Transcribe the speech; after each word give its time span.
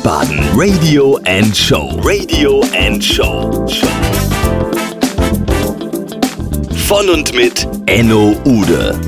Wiesbaden 0.00 0.40
Radio 0.54 1.20
and 1.26 1.54
Show. 1.54 2.00
Radio 2.02 2.62
and 2.74 3.04
Show. 3.04 3.50
Von 6.88 7.10
und 7.10 7.34
mit 7.34 7.68
Enno 7.84 8.34
Ude. 8.46 8.98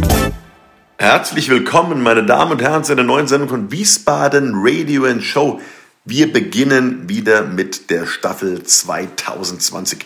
Herzlich 0.99 1.49
willkommen, 1.49 2.03
meine 2.03 2.27
Damen 2.27 2.53
und 2.53 2.61
Herren, 2.61 2.85
zu 2.85 2.93
einer 2.93 3.05
neuen 3.05 3.27
Sendung 3.27 3.49
von 3.49 3.73
Wiesbaden 3.73 4.53
Radio 4.57 5.07
and 5.07 5.25
Show. 5.25 5.63
Wir 6.05 6.31
beginnen 6.31 7.09
wieder 7.09 7.41
mit 7.41 7.89
der 7.89 8.07
Staffel 8.07 8.63
2020. 8.63 10.05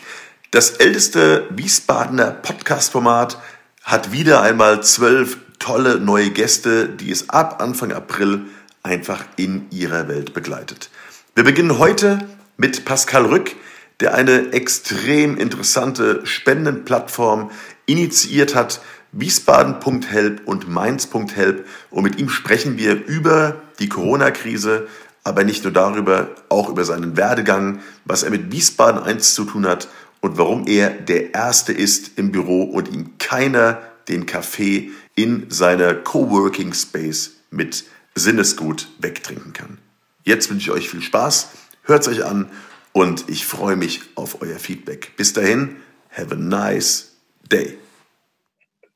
Das 0.52 0.70
älteste 0.70 1.48
Wiesbadener 1.50 2.30
Podcast-Format 2.30 3.38
hat 3.82 4.12
wieder 4.12 4.40
einmal 4.42 4.84
zwölf 4.84 5.38
tolle 5.58 5.98
neue 5.98 6.30
Gäste, 6.30 6.88
die 6.88 7.10
es 7.10 7.28
ab 7.28 7.60
Anfang 7.60 7.90
April 7.90 8.42
einfach 8.86 9.24
in 9.36 9.66
ihrer 9.70 10.08
Welt 10.08 10.32
begleitet. 10.32 10.90
Wir 11.34 11.44
beginnen 11.44 11.78
heute 11.78 12.20
mit 12.56 12.84
Pascal 12.84 13.26
Rück, 13.26 13.54
der 14.00 14.14
eine 14.14 14.52
extrem 14.52 15.36
interessante 15.36 16.24
Spendenplattform 16.24 17.50
initiiert 17.86 18.54
hat, 18.54 18.80
Wiesbaden.help 19.12 20.46
und 20.46 20.68
Mainz.help. 20.68 21.66
Und 21.90 22.02
mit 22.04 22.18
ihm 22.18 22.28
sprechen 22.28 22.78
wir 22.78 23.06
über 23.06 23.56
die 23.80 23.88
Corona-Krise, 23.88 24.86
aber 25.24 25.44
nicht 25.44 25.64
nur 25.64 25.72
darüber, 25.72 26.28
auch 26.48 26.68
über 26.68 26.84
seinen 26.84 27.16
Werdegang, 27.16 27.80
was 28.04 28.22
er 28.22 28.30
mit 28.30 28.52
Wiesbaden 28.52 29.02
1 29.02 29.34
zu 29.34 29.44
tun 29.44 29.66
hat 29.66 29.88
und 30.20 30.38
warum 30.38 30.66
er 30.66 30.90
der 30.90 31.34
Erste 31.34 31.72
ist 31.72 32.18
im 32.18 32.30
Büro 32.32 32.62
und 32.62 32.92
ihm 32.92 33.18
keiner 33.18 33.80
den 34.08 34.26
Kaffee 34.26 34.90
in 35.14 35.46
seiner 35.50 35.94
Coworking 35.94 36.72
Space 36.72 37.32
mit 37.50 37.84
Sinnesgut 38.16 38.88
wegtrinken 38.98 39.52
kann. 39.52 39.78
Jetzt 40.24 40.50
wünsche 40.50 40.70
ich 40.70 40.76
euch 40.76 40.90
viel 40.90 41.02
Spaß, 41.02 41.50
hört 41.84 42.02
es 42.02 42.08
euch 42.08 42.24
an 42.24 42.50
und 42.92 43.28
ich 43.28 43.46
freue 43.46 43.76
mich 43.76 44.00
auf 44.16 44.42
euer 44.42 44.58
Feedback. 44.58 45.12
Bis 45.16 45.32
dahin, 45.32 45.76
have 46.10 46.34
a 46.34 46.38
nice 46.38 47.16
day. 47.52 47.78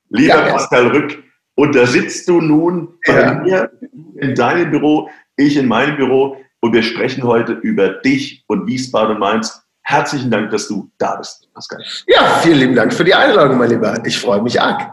Lieber 0.08 0.47
ja, 0.47 0.53
Pascal 0.53 0.89
Rück, 0.89 1.22
und 1.55 1.77
da 1.77 1.86
sitzt 1.86 2.27
du 2.27 2.41
nun 2.41 2.89
bei 3.06 3.20
ja. 3.20 3.34
mir 3.34 3.70
in 4.17 4.34
deinem 4.34 4.70
Büro, 4.70 5.11
ich 5.36 5.56
in 5.56 5.69
meinem 5.69 5.97
Büro 5.97 6.39
und 6.61 6.73
wir 6.73 6.83
sprechen 6.83 7.23
heute 7.23 7.52
über 7.52 7.91
dich 7.91 8.42
und 8.47 8.67
Wiesbaden 8.67 9.17
und 9.17 9.20
Mainz. 9.20 9.62
Herzlichen 9.83 10.30
Dank, 10.30 10.50
dass 10.50 10.69
du 10.69 10.91
da 10.97 11.17
bist, 11.17 11.52
Pascal. 11.52 11.84
Ja, 12.06 12.41
vielen 12.42 12.58
lieben 12.58 12.75
Dank 12.75 12.95
für 12.95 13.05
die 13.05 13.14
Einladung, 13.14 13.58
mein 13.58 13.70
Lieber. 13.70 14.02
Ich 14.06 14.19
freue 14.19 14.41
mich 14.41 14.61
arg. 14.61 14.91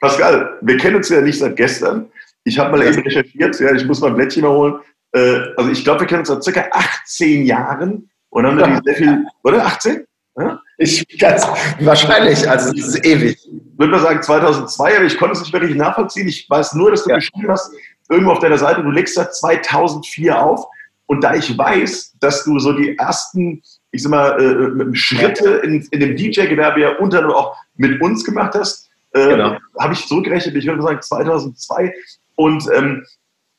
Pascal, 0.00 0.58
wir 0.62 0.76
kennen 0.78 0.96
uns 0.96 1.08
ja 1.08 1.20
nicht 1.20 1.38
seit 1.38 1.56
gestern. 1.56 2.10
Ich 2.48 2.58
habe 2.58 2.76
mal 2.76 2.86
eben 2.86 3.02
recherchiert, 3.02 3.60
ja, 3.60 3.74
ich 3.74 3.84
muss 3.86 4.00
mal 4.00 4.08
ein 4.08 4.14
Blättchen 4.14 4.42
mal 4.42 4.50
holen. 4.50 4.74
Äh, 5.12 5.40
also 5.56 5.70
ich 5.70 5.84
glaube, 5.84 6.00
wir 6.00 6.06
kennen 6.06 6.20
uns 6.20 6.28
seit 6.28 6.42
circa 6.42 6.66
18 6.70 7.44
Jahren 7.44 8.10
und 8.30 8.46
haben 8.46 8.58
da 8.58 8.80
sehr 8.84 8.94
viel, 8.94 9.26
oder 9.42 9.64
18? 9.64 10.04
Ja? 10.36 10.60
Ich 10.78 11.18
ganz 11.18 11.46
wahrscheinlich, 11.80 12.48
also 12.48 12.72
es 12.72 12.94
ist 12.94 13.04
ewig. 13.04 13.36
Ich 13.44 13.78
würde 13.78 13.92
mal 13.92 14.00
sagen 14.00 14.22
2002, 14.22 14.96
aber 14.96 15.04
ich 15.04 15.18
konnte 15.18 15.32
es 15.32 15.40
nicht 15.40 15.52
wirklich 15.52 15.74
nachvollziehen. 15.74 16.28
Ich 16.28 16.48
weiß 16.48 16.74
nur, 16.74 16.90
dass 16.90 17.04
du 17.04 17.10
ja. 17.10 17.16
geschrieben 17.16 17.48
hast, 17.48 17.72
irgendwo 18.08 18.32
auf 18.32 18.38
deiner 18.38 18.58
Seite, 18.58 18.82
du 18.82 18.90
legst 18.90 19.14
seit 19.14 19.34
2004 19.34 20.40
auf. 20.40 20.66
Und 21.06 21.24
da 21.24 21.34
ich 21.34 21.56
weiß, 21.56 22.16
dass 22.20 22.44
du 22.44 22.58
so 22.58 22.72
die 22.72 22.96
ersten, 22.98 23.62
ich 23.90 24.02
sag 24.02 24.10
mal, 24.10 24.40
äh, 24.40 24.94
Schritte 24.94 25.62
in, 25.64 25.86
in 25.90 26.00
dem 26.00 26.16
DJ-Gewerbe 26.16 26.80
ja 26.80 26.96
unter 26.98 27.18
anderem 27.18 27.36
auch 27.36 27.56
mit 27.76 28.00
uns 28.02 28.24
gemacht 28.24 28.54
hast, 28.54 28.88
äh, 29.12 29.28
genau. 29.28 29.56
habe 29.78 29.94
ich 29.94 30.06
zurückgerechnet, 30.06 30.54
ich 30.54 30.66
würde 30.66 30.82
sagen 30.82 31.00
2002 31.00 31.94
und 32.38 32.64
ähm, 32.72 33.04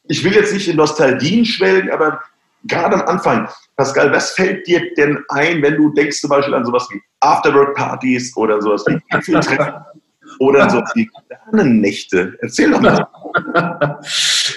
ich 0.08 0.24
will 0.24 0.34
jetzt 0.34 0.54
nicht 0.54 0.68
in 0.70 0.78
Nostalgien 0.78 1.46
schwelgen, 1.46 1.92
aber 1.92 2.22
gerade 2.64 2.96
am 2.96 3.02
Anfang, 3.02 3.50
Pascal, 3.76 4.12
was 4.14 4.32
fällt 4.32 4.66
dir 4.68 4.94
denn 4.96 5.20
ein, 5.30 5.62
wenn 5.62 5.76
du 5.76 5.90
denkst 5.90 6.22
zum 6.22 6.30
Beispiel 6.30 6.54
an 6.54 6.66
sowas 6.66 6.88
wie 6.90 7.02
Afterwork-Partys 7.20 8.36
oder 8.38 8.62
sowas 8.62 8.86
wie 8.88 8.98
Gipfeltreffen 9.10 9.74
oder 10.40 10.70
sowas 10.70 10.92
wie 10.96 11.10
Nächte? 11.52 12.38
Erzähl 12.42 12.72
doch 12.72 12.80
mal. 12.80 13.06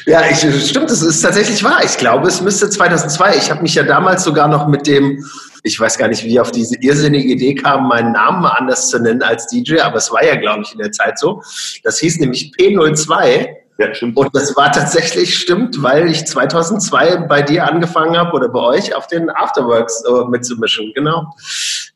ja, 0.07 0.23
ich, 0.31 0.69
stimmt, 0.69 0.89
das 0.89 1.03
ist 1.03 1.21
tatsächlich 1.21 1.65
wahr. 1.65 1.81
Ich 1.85 1.97
glaube, 1.97 2.29
es 2.29 2.41
müsste 2.41 2.71
2002. 2.71 3.37
Ich 3.37 3.51
habe 3.51 3.63
mich 3.63 3.75
ja 3.75 3.83
damals 3.83 4.23
sogar 4.23 4.47
noch 4.47 4.69
mit 4.69 4.87
dem, 4.87 5.25
ich 5.65 5.81
weiß 5.81 5.99
gar 5.99 6.07
nicht, 6.07 6.23
wie 6.23 6.35
ich 6.35 6.41
auf 6.41 6.53
diese 6.53 6.77
irrsinnige 6.77 7.33
Idee 7.33 7.57
kam, 7.57 7.89
meinen 7.89 8.13
Namen 8.13 8.43
mal 8.43 8.51
anders 8.51 8.89
zu 8.89 9.01
nennen 9.01 9.23
als 9.23 9.49
DJ, 9.49 9.81
aber 9.81 9.97
es 9.97 10.13
war 10.13 10.25
ja, 10.25 10.37
glaube 10.37 10.63
ich, 10.63 10.73
in 10.73 10.79
der 10.79 10.93
Zeit 10.93 11.19
so. 11.19 11.43
Das 11.83 11.99
hieß 11.99 12.21
nämlich 12.21 12.53
P02 12.57 13.62
ja, 13.87 13.95
stimmt. 13.95 14.17
Und 14.17 14.35
das 14.35 14.57
war 14.57 14.73
tatsächlich 14.73 15.39
stimmt, 15.39 15.83
weil 15.83 16.11
ich 16.11 16.27
2002 16.27 17.17
bei 17.29 17.43
dir 17.43 17.67
angefangen 17.67 18.17
habe 18.17 18.33
oder 18.33 18.49
bei 18.49 18.61
euch 18.61 18.95
auf 18.95 19.07
den 19.07 19.31
Afterworks 19.31 20.03
äh, 20.05 20.25
mitzumischen, 20.29 20.93
genau. 20.95 21.35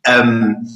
Ähm, 0.06 0.68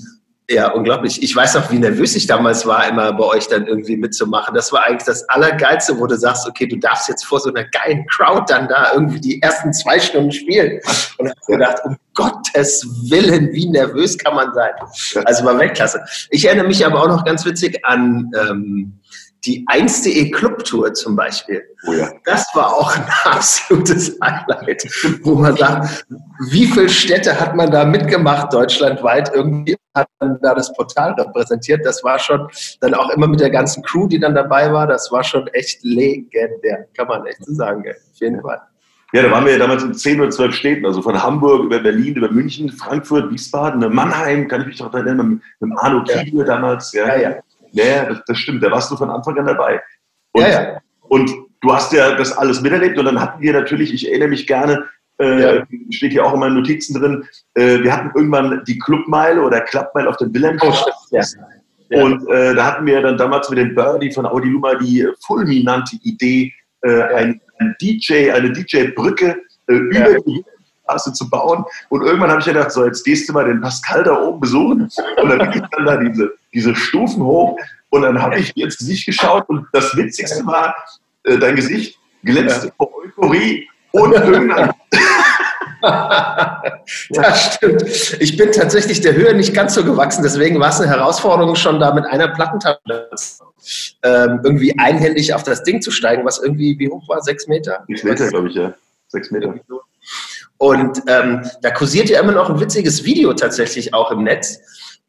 ja, 0.53 0.73
unglaublich. 0.73 1.23
Ich 1.23 1.35
weiß 1.35 1.55
auch, 1.57 1.71
wie 1.71 1.79
nervös 1.79 2.17
ich 2.17 2.27
damals 2.27 2.67
war, 2.67 2.89
immer 2.89 3.13
bei 3.13 3.25
euch 3.25 3.47
dann 3.47 3.69
irgendwie 3.69 3.97
mitzumachen. 3.97 4.53
Das 4.53 4.73
war 4.73 4.85
eigentlich 4.85 5.05
das 5.05 5.29
Allergeilste, 5.29 5.97
wo 5.97 6.09
du 6.09 6.17
sagst, 6.17 6.45
okay, 6.49 6.67
du 6.67 6.77
darfst 6.77 7.09
jetzt 7.09 7.25
vor 7.25 7.39
so 7.39 7.51
einer 7.51 7.65
geilen 7.67 8.05
Crowd 8.09 8.53
dann 8.53 8.67
da 8.67 8.93
irgendwie 8.93 9.21
die 9.21 9.41
ersten 9.41 9.73
zwei 9.73 10.01
Stunden 10.01 10.33
spielen. 10.33 10.81
Und 11.19 11.27
ich 11.27 11.33
habe 11.33 11.53
gedacht, 11.53 11.77
um 11.85 11.97
Gottes 12.15 12.85
Willen, 13.09 13.53
wie 13.53 13.69
nervös 13.69 14.19
kann 14.19 14.35
man 14.35 14.53
sein? 14.53 14.73
Also 15.25 15.45
war 15.45 15.57
Weltklasse. 15.57 16.03
Ich 16.31 16.45
erinnere 16.45 16.67
mich 16.67 16.85
aber 16.85 17.01
auch 17.01 17.09
noch 17.09 17.25
ganz 17.25 17.45
witzig 17.45 17.79
an 17.85 18.29
ähm, 18.37 19.01
die 19.45 19.65
1.de 19.67 20.31
Clubtour 20.31 20.93
zum 20.95 21.17
Beispiel, 21.17 21.63
oh 21.87 21.93
ja. 21.93 22.11
das 22.25 22.47
war 22.55 22.75
auch 22.75 22.95
ein 22.95 23.05
absolutes 23.25 24.19
Highlight, 24.23 24.85
wo 25.23 25.35
man 25.35 25.57
sagt, 25.57 26.05
wie 26.51 26.67
viele 26.67 26.89
Städte 26.89 27.39
hat 27.39 27.57
man 27.57 27.71
da 27.71 27.85
mitgemacht, 27.85 28.53
deutschlandweit, 28.53 29.31
irgendwie 29.35 29.77
hat 29.95 30.09
man 30.21 30.39
da 30.43 30.55
das 30.55 30.73
Portal 30.75 31.13
repräsentiert, 31.13 31.85
das 31.85 32.05
war 32.05 32.19
schon 32.19 32.49
dann 32.81 32.95
auch 32.95 33.11
immer 33.11 33.27
mit 33.27 33.41
der 33.41 33.51
ganzen 33.51 33.83
Crew, 33.83 34.07
die 34.07 34.21
dann 34.21 34.35
dabei 34.35 34.73
war, 34.73 34.87
das 34.87 35.11
war 35.11 35.25
schon 35.25 35.47
echt 35.49 35.83
legendär, 35.83 36.87
kann 36.95 37.09
man 37.09 37.25
echt 37.27 37.45
so 37.45 37.55
sagen, 37.55 37.85
auf 37.89 38.21
jeden 38.21 38.41
Fall. 38.43 38.61
Ja, 39.13 39.23
da 39.23 39.31
waren 39.33 39.45
wir 39.45 39.53
ja 39.53 39.59
damals 39.59 39.83
in 39.83 39.93
10 39.93 40.21
oder 40.21 40.31
12 40.31 40.55
Städten, 40.55 40.87
also 40.87 41.03
von 41.03 41.21
Hamburg 41.21 41.65
über 41.65 41.81
Berlin, 41.81 42.15
über 42.15 42.31
München, 42.31 42.71
Frankfurt, 42.71 43.33
Wiesbaden, 43.33 43.81
Mannheim, 43.93 44.47
kann 44.47 44.61
ich 44.61 44.67
mich 44.69 44.81
noch 44.81 44.95
erinnern, 44.95 45.31
mit, 45.31 45.41
mit 45.71 45.79
Arno 45.79 46.05
Kiegel 46.05 46.41
ja. 46.41 46.45
damals. 46.45 46.93
Ja, 46.93 47.17
ja. 47.17 47.31
ja. 47.31 47.37
Ja, 47.73 48.07
das, 48.07 48.23
das, 48.27 48.39
stimmt. 48.39 48.63
Da 48.63 48.71
warst 48.71 48.91
du 48.91 48.97
von 48.97 49.11
Anfang 49.11 49.39
an 49.39 49.47
dabei. 49.47 49.81
Und, 50.33 50.43
ja, 50.43 50.49
ja. 50.49 50.81
und 51.09 51.31
du 51.61 51.73
hast 51.73 51.93
ja 51.93 52.15
das 52.15 52.37
alles 52.37 52.61
miterlebt 52.61 52.99
und 52.99 53.05
dann 53.05 53.21
hatten 53.21 53.41
wir 53.43 53.53
natürlich, 53.53 53.93
ich 53.93 54.09
erinnere 54.09 54.29
mich 54.29 54.47
gerne, 54.47 54.85
äh, 55.21 55.59
ja. 55.59 55.67
steht 55.91 56.13
hier 56.13 56.25
auch 56.25 56.35
in 56.35 56.41
meinen 56.41 56.57
Notizen 56.57 56.99
drin, 56.99 57.25
äh, 57.55 57.83
wir 57.83 57.95
hatten 57.95 58.11
irgendwann 58.15 58.63
die 58.67 58.79
Clubmeile 58.79 59.43
oder 59.43 59.61
Clubmeile 59.61 60.09
auf 60.09 60.17
dem 60.17 60.33
Wilhelmstraße. 60.33 60.85
Oh, 61.11 61.17
ja. 61.91 62.03
Und 62.03 62.29
äh, 62.29 62.55
da 62.55 62.67
hatten 62.67 62.87
wir 62.87 63.03
dann 63.03 63.19
damals 63.19 63.51
mit 63.51 63.59
dem 63.59 63.75
Birdie 63.75 64.13
von 64.13 64.25
Audi 64.25 64.49
Luma 64.49 64.77
die 64.77 65.07
fulminante 65.27 65.97
Idee, 66.03 66.53
äh, 66.83 67.03
ein, 67.03 67.41
ein, 67.59 67.75
DJ, 67.81 68.31
eine 68.31 68.53
DJ-Brücke 68.53 69.37
äh, 69.67 69.73
über 69.73 70.21
die 70.25 70.45
Straße 70.85 71.13
zu 71.13 71.29
bauen. 71.29 71.65
Und 71.89 72.03
irgendwann 72.03 72.31
habe 72.31 72.41
ich 72.41 72.47
gedacht, 72.47 72.71
so, 72.71 72.85
jetzt 72.85 73.05
gehst 73.05 73.29
du 73.29 73.33
mal 73.33 73.45
den 73.45 73.61
Pascal 73.61 74.05
da 74.05 74.23
oben 74.23 74.41
besuchen. 74.41 74.89
Und 75.21 75.29
dann 75.29 75.39
bin 75.39 75.51
ich 75.53 75.69
dann 75.73 75.85
da 75.85 75.97
diese, 75.97 76.33
diese 76.53 76.75
Stufen 76.75 77.23
hoch. 77.23 77.59
Und 77.91 78.03
dann 78.03 78.21
habe 78.21 78.39
ich 78.39 78.57
ins 78.57 78.79
Gesicht 78.79 79.07
geschaut. 79.07 79.49
Und 79.49 79.67
das 79.73 79.97
Witzigste 79.97 80.47
war, 80.47 80.75
äh, 81.25 81.39
dein 81.39 81.57
Gesicht 81.57 81.99
glänzte 82.23 82.69
ja. 82.69 82.73
vor 82.77 82.91
Euphorie 83.05 83.69
und 83.93 84.13
irgendwann. 84.15 84.73
das 87.11 87.55
stimmt. 87.55 87.83
Ich 88.21 88.37
bin 88.37 88.53
tatsächlich 88.53 89.01
der 89.01 89.15
Höhe 89.15 89.35
nicht 89.35 89.55
ganz 89.55 89.75
so 89.75 89.85
gewachsen, 89.85 90.23
deswegen 90.23 90.61
war 90.61 90.69
es 90.69 90.81
eine 90.81 90.91
Herausforderung, 90.91 91.57
schon 91.57 91.81
da 91.81 91.95
mit 91.95 92.05
einer 92.05 92.29
Plattentasche 92.29 93.09
ähm, 94.03 94.41
irgendwie 94.45 94.79
einhändig 94.79 95.35
auf 95.35 95.43
das 95.43 95.63
Ding 95.63 95.81
zu 95.81 95.91
steigen, 95.91 96.25
was 96.25 96.39
irgendwie, 96.39 96.79
wie 96.79 96.89
hoch 96.89 97.09
war? 97.09 97.23
Sechs 97.23 97.47
Meter? 97.47 97.85
Sechs 97.89 98.05
Meter, 98.05 98.29
glaube 98.29 98.49
ich, 98.49 98.55
ja. 98.55 98.75
Sechs 99.09 99.31
Meter. 99.31 99.55
Und 100.59 101.03
ähm, 101.07 101.49
da 101.63 101.71
kursiert 101.71 102.11
ja 102.11 102.21
immer 102.21 102.33
noch 102.33 102.51
ein 102.51 102.61
witziges 102.61 103.05
Video 103.05 103.33
tatsächlich 103.33 103.95
auch 103.95 104.11
im 104.11 104.25
Netz. 104.25 104.61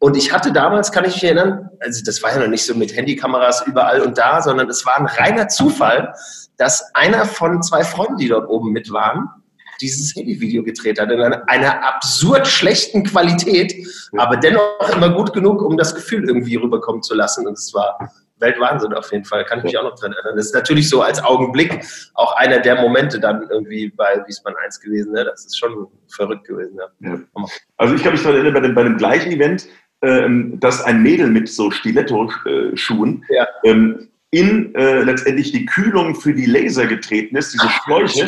Und 0.03 0.17
ich 0.17 0.33
hatte 0.33 0.51
damals, 0.51 0.91
kann 0.91 1.05
ich 1.05 1.13
mich 1.13 1.23
erinnern, 1.23 1.69
also 1.79 2.01
das 2.03 2.23
war 2.23 2.31
ja 2.31 2.39
noch 2.39 2.47
nicht 2.47 2.65
so 2.65 2.73
mit 2.73 2.95
Handykameras 2.95 3.67
überall 3.67 4.01
und 4.01 4.17
da, 4.17 4.41
sondern 4.41 4.67
es 4.67 4.83
war 4.83 4.97
ein 4.97 5.05
reiner 5.05 5.47
Zufall, 5.47 6.15
dass 6.57 6.83
einer 6.95 7.23
von 7.25 7.61
zwei 7.61 7.83
Freunden, 7.83 8.17
die 8.17 8.27
dort 8.27 8.49
oben 8.49 8.71
mit 8.71 8.91
waren, 8.91 9.29
dieses 9.79 10.15
Handyvideo 10.15 10.63
gedreht 10.63 10.99
hat 10.99 11.11
in 11.11 11.21
einer, 11.21 11.47
einer 11.47 11.85
absurd 11.85 12.47
schlechten 12.47 13.03
Qualität, 13.03 13.75
aber 14.17 14.37
dennoch 14.37 14.89
immer 14.91 15.09
gut 15.09 15.33
genug, 15.33 15.61
um 15.61 15.77
das 15.77 15.93
Gefühl 15.93 16.27
irgendwie 16.27 16.55
rüberkommen 16.55 17.03
zu 17.03 17.13
lassen. 17.13 17.45
Und 17.45 17.53
es 17.53 17.71
war 17.71 18.11
Weltwahnsinn 18.39 18.93
auf 18.93 19.11
jeden 19.11 19.25
Fall, 19.25 19.45
kann 19.45 19.59
ich 19.59 19.65
mich 19.65 19.77
auch 19.77 19.83
noch 19.83 19.99
dran 19.99 20.13
erinnern. 20.13 20.35
Das 20.35 20.47
ist 20.47 20.55
natürlich 20.55 20.89
so 20.89 21.03
als 21.03 21.23
Augenblick 21.23 21.85
auch 22.15 22.35
einer 22.37 22.59
der 22.59 22.81
Momente 22.81 23.19
dann 23.19 23.47
irgendwie 23.51 23.89
bei 23.89 24.23
Wiesmann 24.25 24.55
1 24.65 24.79
gewesen. 24.79 25.13
Ne? 25.13 25.25
Das 25.25 25.45
ist 25.45 25.59
schon 25.59 25.87
verrückt 26.07 26.47
gewesen. 26.47 26.79
Ja. 26.99 27.11
Ja. 27.11 27.19
Also 27.77 27.93
ich 27.93 28.01
kann 28.01 28.13
mich 28.13 28.23
daran 28.23 28.37
erinnern, 28.37 28.55
bei 28.55 28.61
dem, 28.61 28.73
bei 28.73 28.83
dem 28.83 28.97
gleichen 28.97 29.31
Event, 29.31 29.67
ähm, 30.01 30.59
dass 30.59 30.83
ein 30.83 31.01
Mädel 31.03 31.27
mit 31.27 31.47
so 31.49 31.71
Stiletto-Schuhen 31.71 33.23
ja. 33.29 33.47
ähm, 33.63 34.07
in 34.31 34.73
äh, 34.75 35.01
letztendlich 35.01 35.51
die 35.51 35.65
Kühlung 35.65 36.15
für 36.15 36.33
die 36.33 36.45
Laser 36.45 36.87
getreten 36.87 37.35
ist, 37.35 37.53
diese 37.53 37.69
Schläuche. 37.69 38.25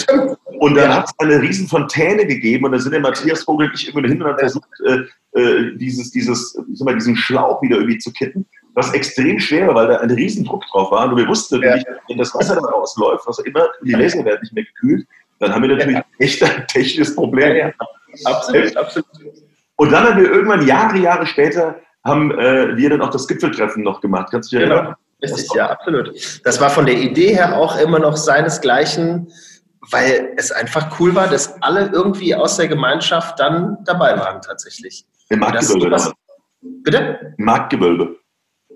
Und 0.59 0.75
dann 0.75 0.89
Ja. 0.89 0.97
hat 0.97 1.05
es 1.05 1.13
eine 1.17 1.41
riesen 1.41 1.67
Fontäne 1.67 2.25
gegeben 2.27 2.65
und 2.65 2.73
da 2.73 2.79
sind 2.79 2.91
der 2.91 2.99
Matthias 2.99 3.43
Vogel 3.43 3.67
und 3.67 3.73
ich 3.73 3.87
irgendwo 3.87 4.07
hin 4.07 4.21
und 4.21 4.27
haben 4.29 4.37
versucht, 4.37 4.67
äh, 4.85 5.39
äh, 5.39 5.77
dieses, 5.77 6.11
dieses, 6.11 6.59
mal, 6.81 6.93
diesen 6.93 7.15
Schlauch 7.15 7.61
wieder 7.61 7.77
irgendwie 7.77 7.99
zu 7.99 8.11
kitten, 8.11 8.45
was 8.73 8.93
extrem 8.93 9.39
schwer 9.39 9.67
war, 9.67 9.75
weil 9.75 9.87
da 9.87 9.97
ein 9.99 10.11
riesen 10.11 10.43
Druck 10.43 10.65
drauf 10.71 10.91
war. 10.91 11.09
Und 11.09 11.15
wir 11.17 11.27
wussten 11.27 11.59
natürlich, 11.59 11.85
wenn 12.09 12.17
das 12.17 12.35
Wasser 12.35 12.55
da 12.55 12.61
rausläuft, 12.61 13.25
was 13.25 13.39
immer, 13.39 13.67
die 13.85 13.93
Laser 13.93 14.25
werden 14.25 14.39
nicht 14.41 14.53
mehr 14.53 14.65
gekühlt, 14.65 15.07
dann 15.39 15.53
haben 15.53 15.61
wir 15.63 15.69
natürlich 15.69 15.99
echt 16.19 16.43
ein 16.43 16.67
technisches 16.67 17.15
Problem. 17.15 17.55
Ja, 17.55 17.67
ja. 17.67 17.73
Absolut, 18.25 18.75
absolut. 18.75 19.07
Und 19.83 19.91
dann 19.91 20.05
haben 20.05 20.21
wir 20.21 20.31
irgendwann 20.31 20.65
Jahre, 20.65 20.97
Jahre 20.97 21.25
später, 21.25 21.75
haben 22.05 22.31
äh, 22.31 22.77
wir 22.77 22.89
dann 22.89 23.01
auch 23.01 23.09
das 23.09 23.27
Gipfeltreffen 23.27 23.83
noch 23.83 23.99
gemacht. 23.99 24.29
Kannst 24.31 24.51
du 24.51 24.55
dich 24.57 24.65
erinnern? 24.65 24.85
Genau. 24.85 24.97
Richtig, 25.35 25.53
ja, 25.55 25.69
absolut. 25.71 26.11
Das 26.45 26.61
war 26.61 26.69
von 26.69 26.85
der 26.85 26.95
Idee 26.95 27.33
her 27.33 27.57
auch 27.57 27.77
immer 27.77 27.99
noch 27.99 28.15
seinesgleichen, 28.15 29.27
weil 29.91 30.31
es 30.37 30.53
einfach 30.53 30.99
cool 31.01 31.13
war, 31.15 31.27
dass 31.27 31.61
alle 31.61 31.89
irgendwie 31.91 32.33
aus 32.33 32.55
der 32.55 32.69
Gemeinschaft 32.69 33.37
dann 33.41 33.77
dabei 33.83 34.17
waren 34.17 34.41
tatsächlich. 34.41 35.05
Im 35.29 35.41
Das 35.41 35.49
Marktgewölbe. 35.51 35.89
damals. 35.89 36.13
Bitte? 36.61 37.33
Im 37.37 37.45
Marktgewölbe. 37.45 38.15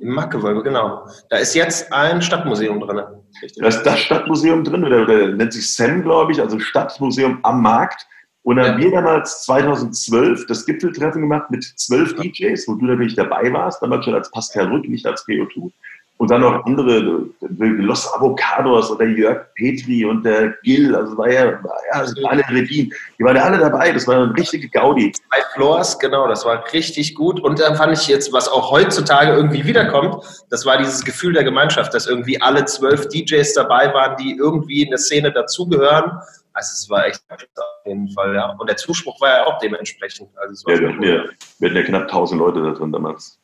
Im 0.01 0.13
Marktgewölbe, 0.13 0.61
genau. 0.63 1.07
Da 1.29 1.37
ist 1.37 1.55
jetzt 1.55 1.91
ein 1.93 2.21
Stadtmuseum 2.21 2.81
drin. 2.81 3.01
Richtig. 3.41 3.61
Da 3.61 3.67
ist 3.69 3.83
das 3.83 3.99
Stadtmuseum 3.99 4.65
drin, 4.65 4.83
oder, 4.83 5.03
oder 5.03 5.27
nennt 5.29 5.53
sich 5.53 5.73
SEM, 5.73 6.03
glaube 6.03 6.33
ich, 6.33 6.41
also 6.41 6.59
Stadtmuseum 6.59 7.39
am 7.43 7.61
Markt. 7.61 8.05
Und 8.47 8.55
da 8.55 8.65
haben 8.65 8.77
wir 8.77 8.89
damals 8.91 9.41
2012 9.43 10.47
das 10.47 10.65
Gipfeltreffen 10.65 11.19
gemacht 11.19 11.51
mit 11.51 11.65
zwölf 11.75 12.15
DJs, 12.15 12.65
wo 12.69 12.75
du 12.75 12.85
natürlich 12.85 13.17
dabei 13.17 13.51
warst, 13.51 13.81
damals 13.81 14.05
schon 14.05 14.15
als 14.15 14.31
Pascal 14.31 14.67
Rück, 14.67 14.87
nicht 14.87 15.05
als 15.05 15.27
PO2. 15.27 15.69
Und 16.15 16.31
dann 16.31 16.39
noch 16.39 16.65
andere, 16.65 17.25
Los 17.41 18.09
Avocados 18.13 18.89
oder 18.89 19.05
Jörg 19.05 19.53
Petri 19.55 20.05
und 20.05 20.23
der 20.23 20.53
Gil, 20.63 20.95
also 20.95 21.17
war 21.17 21.29
ja, 21.29 21.61
war 21.61 21.77
ja 21.91 21.99
also 21.99 22.25
alle 22.25 22.41
Redin, 22.49 22.89
die 23.19 23.23
waren 23.25 23.35
ja 23.35 23.43
alle 23.43 23.57
dabei, 23.57 23.91
das 23.91 24.07
war 24.07 24.23
eine 24.23 24.33
richtige 24.33 24.69
Gaudi. 24.69 25.11
Zwei 25.11 25.43
Floors, 25.53 25.99
genau, 25.99 26.29
das 26.29 26.45
war 26.45 26.63
richtig 26.71 27.15
gut. 27.15 27.41
Und 27.41 27.59
dann 27.59 27.75
fand 27.75 27.99
ich 27.99 28.07
jetzt, 28.07 28.31
was 28.31 28.47
auch 28.47 28.71
heutzutage 28.71 29.33
irgendwie 29.33 29.65
wiederkommt, 29.65 30.23
das 30.49 30.65
war 30.65 30.77
dieses 30.77 31.03
Gefühl 31.03 31.33
der 31.33 31.43
Gemeinschaft, 31.43 31.93
dass 31.93 32.07
irgendwie 32.07 32.41
alle 32.41 32.63
zwölf 32.63 33.09
DJs 33.09 33.53
dabei 33.55 33.93
waren, 33.93 34.15
die 34.15 34.37
irgendwie 34.37 34.83
in 34.83 34.89
der 34.89 34.99
Szene 34.99 35.33
dazugehören. 35.33 36.13
Also 36.57 36.73
es 36.73 36.89
war 36.89 37.05
echt 37.05 37.21
auf 37.29 37.39
jeden 37.85 38.09
Fall, 38.09 38.33
ja. 38.33 38.49
Und 38.57 38.67
der 38.67 38.77
Zuspruch 38.77 39.21
war 39.21 39.29
ja 39.29 39.45
auch 39.45 39.59
dementsprechend. 39.59 40.29
Also 40.37 40.53
es 40.53 40.65
war 40.65 40.73
Ja, 40.73 40.79
wir, 40.81 40.89
hatten 40.89 41.03
ja, 41.03 41.23
wir 41.59 41.69
hatten 41.69 41.77
ja 41.77 41.83
knapp 41.83 42.01
1000 42.03 42.39
Leute 42.41 42.63
da 42.63 42.71
drin 42.71 42.91
damals. 42.91 43.39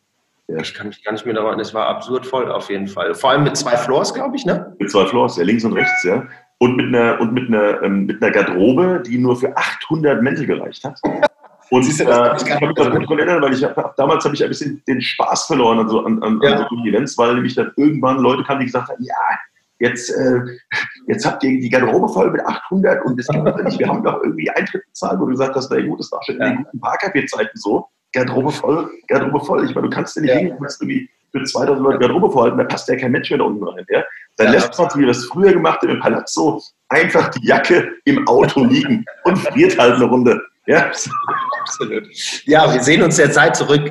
Ja, 0.48 0.58
ich 0.58 0.74
kann 0.74 0.88
mich 0.88 1.04
gar 1.04 1.12
nicht 1.12 1.24
mehr 1.26 1.36
daran, 1.36 1.60
es 1.60 1.74
war 1.76 1.86
absurd 1.88 2.26
voll 2.26 2.52
auf 2.52 2.72
jeden 2.72 2.88
Fall. 2.88 3.14
Vor 3.14 3.30
allem 3.30 3.44
mit 3.44 3.56
zwei 3.56 3.78
Floors, 3.78 4.14
glaube 4.16 4.36
ich, 4.36 4.46
ne? 4.46 4.76
mit 4.80 4.90
zwei 4.90 5.06
Floors, 5.06 5.38
ja, 5.38 5.44
links 5.44 5.64
und 5.64 5.74
rechts, 5.74 6.04
ja. 6.04 6.28
Und 6.58 6.76
mit 6.76 6.88
einer, 6.88 7.20
und 7.22 7.34
mit 7.34 7.48
einer, 7.50 7.84
ähm, 7.84 8.08
mit 8.08 8.22
einer 8.22 8.32
Garderobe, 8.32 9.04
die 9.06 9.20
nur 9.20 9.36
für 9.36 9.56
800 9.56 10.22
Mäntel 10.24 10.48
gereicht 10.48 10.84
hat. 10.84 11.00
Und 11.70 11.82
Siehst 11.84 12.02
du, 12.02 12.04
äh, 12.04 12.08
das 12.08 12.20
hab 12.20 12.38
ich 12.42 12.46
kann 12.46 12.68
mich 12.68 12.76
das 12.76 12.90
gut 12.92 13.04
daran 13.04 13.20
erinnern, 13.20 13.42
weil 13.42 13.54
ich 13.54 13.64
hab, 13.64 13.96
damals 13.96 14.24
habe 14.26 14.36
ich 14.36 14.44
ein 14.44 14.50
bisschen 14.50 14.84
den 14.88 15.02
Spaß 15.02 15.46
verloren 15.48 15.80
an 15.80 15.90
so, 15.90 16.06
an, 16.06 16.22
an, 16.22 16.40
Ja. 16.44 16.52
an 16.58 16.68
so 16.70 16.86
Events, 16.86 17.18
weil 17.18 17.34
nämlich 17.34 17.56
dann 17.56 17.72
irgendwann 17.78 18.20
Leute 18.20 18.44
kamen, 18.44 18.60
die 18.60 18.68
gesagt 18.68 18.90
haben, 18.90 19.02
ja, 19.02 19.16
jetzt, 19.84 20.10
äh, 20.10 20.40
jetzt 21.08 21.26
habt 21.26 21.44
ihr 21.44 21.60
die 21.60 21.70
Garderobe 21.70 22.08
voll 22.12 22.32
mit 22.32 22.42
800 22.46 23.06
und 23.06 23.20
das 23.20 23.28
gibt 23.28 23.48
es 23.48 23.64
nicht. 23.64 23.80
Wir 23.80 23.88
haben 23.88 24.04
doch 24.04 24.22
irgendwie 24.24 24.50
Eintritt 24.50 24.86
bezahlt, 24.88 25.20
wo 25.20 25.26
du 25.26 25.32
gesagt 25.32 25.56
hast, 25.56 25.70
na 25.72 25.82
gut, 25.86 26.00
das 26.00 26.12
war 26.12 26.22
schon 26.26 26.36
in 26.36 26.42
Ja. 26.42 26.48
den 26.50 26.64
guten 26.64 26.80
Parkcafé-Zeiten 26.80 27.58
so. 27.58 27.88
Garderobe 28.14 28.52
voll, 28.52 28.90
Garderobe 29.08 29.44
voll. 29.46 29.66
Ich 29.66 29.74
meine, 29.76 29.90
du 29.90 29.96
kannst 29.96 30.16
ja 30.16 30.22
nicht 30.22 30.32
Ja. 30.32 30.38
hingehen, 30.38 30.58
du 30.60 30.66
irgendwie 30.66 31.10
für 31.32 31.44
2000 31.44 31.84
Leute 31.84 32.00
Garderobe 32.00 32.30
vorhalten, 32.32 32.58
da 32.60 32.64
passt 32.66 32.88
ja 32.88 32.96
kein 32.96 33.12
Mensch 33.12 33.30
mehr 33.32 33.40
da 33.40 33.46
unten 33.46 33.64
rein. 33.64 33.84
Ja? 33.90 34.04
Dann 34.38 34.48
Ja, 34.48 34.54
lässt 34.54 34.78
man, 34.78 34.88
wie 34.96 35.00
wir 35.00 35.08
das 35.08 35.26
früher 35.26 35.52
gemacht 35.54 35.82
haben, 35.82 35.90
im 35.90 36.00
Palazzo, 36.00 36.62
einfach 36.90 37.30
die 37.30 37.46
Jacke 37.48 37.92
im 38.06 38.28
Auto 38.28 38.64
liegen 38.66 39.04
und 39.24 39.38
friert 39.38 39.78
halt 39.80 39.96
eine 39.96 40.06
Runde. 40.06 40.42
Ja, 40.68 40.92
Absolut. 41.62 42.08
Ja, 42.46 42.72
wir 42.74 42.82
sehen 42.84 43.02
uns 43.04 43.16
der 43.18 43.32
Zeit 43.32 43.56
zurück. 43.56 43.82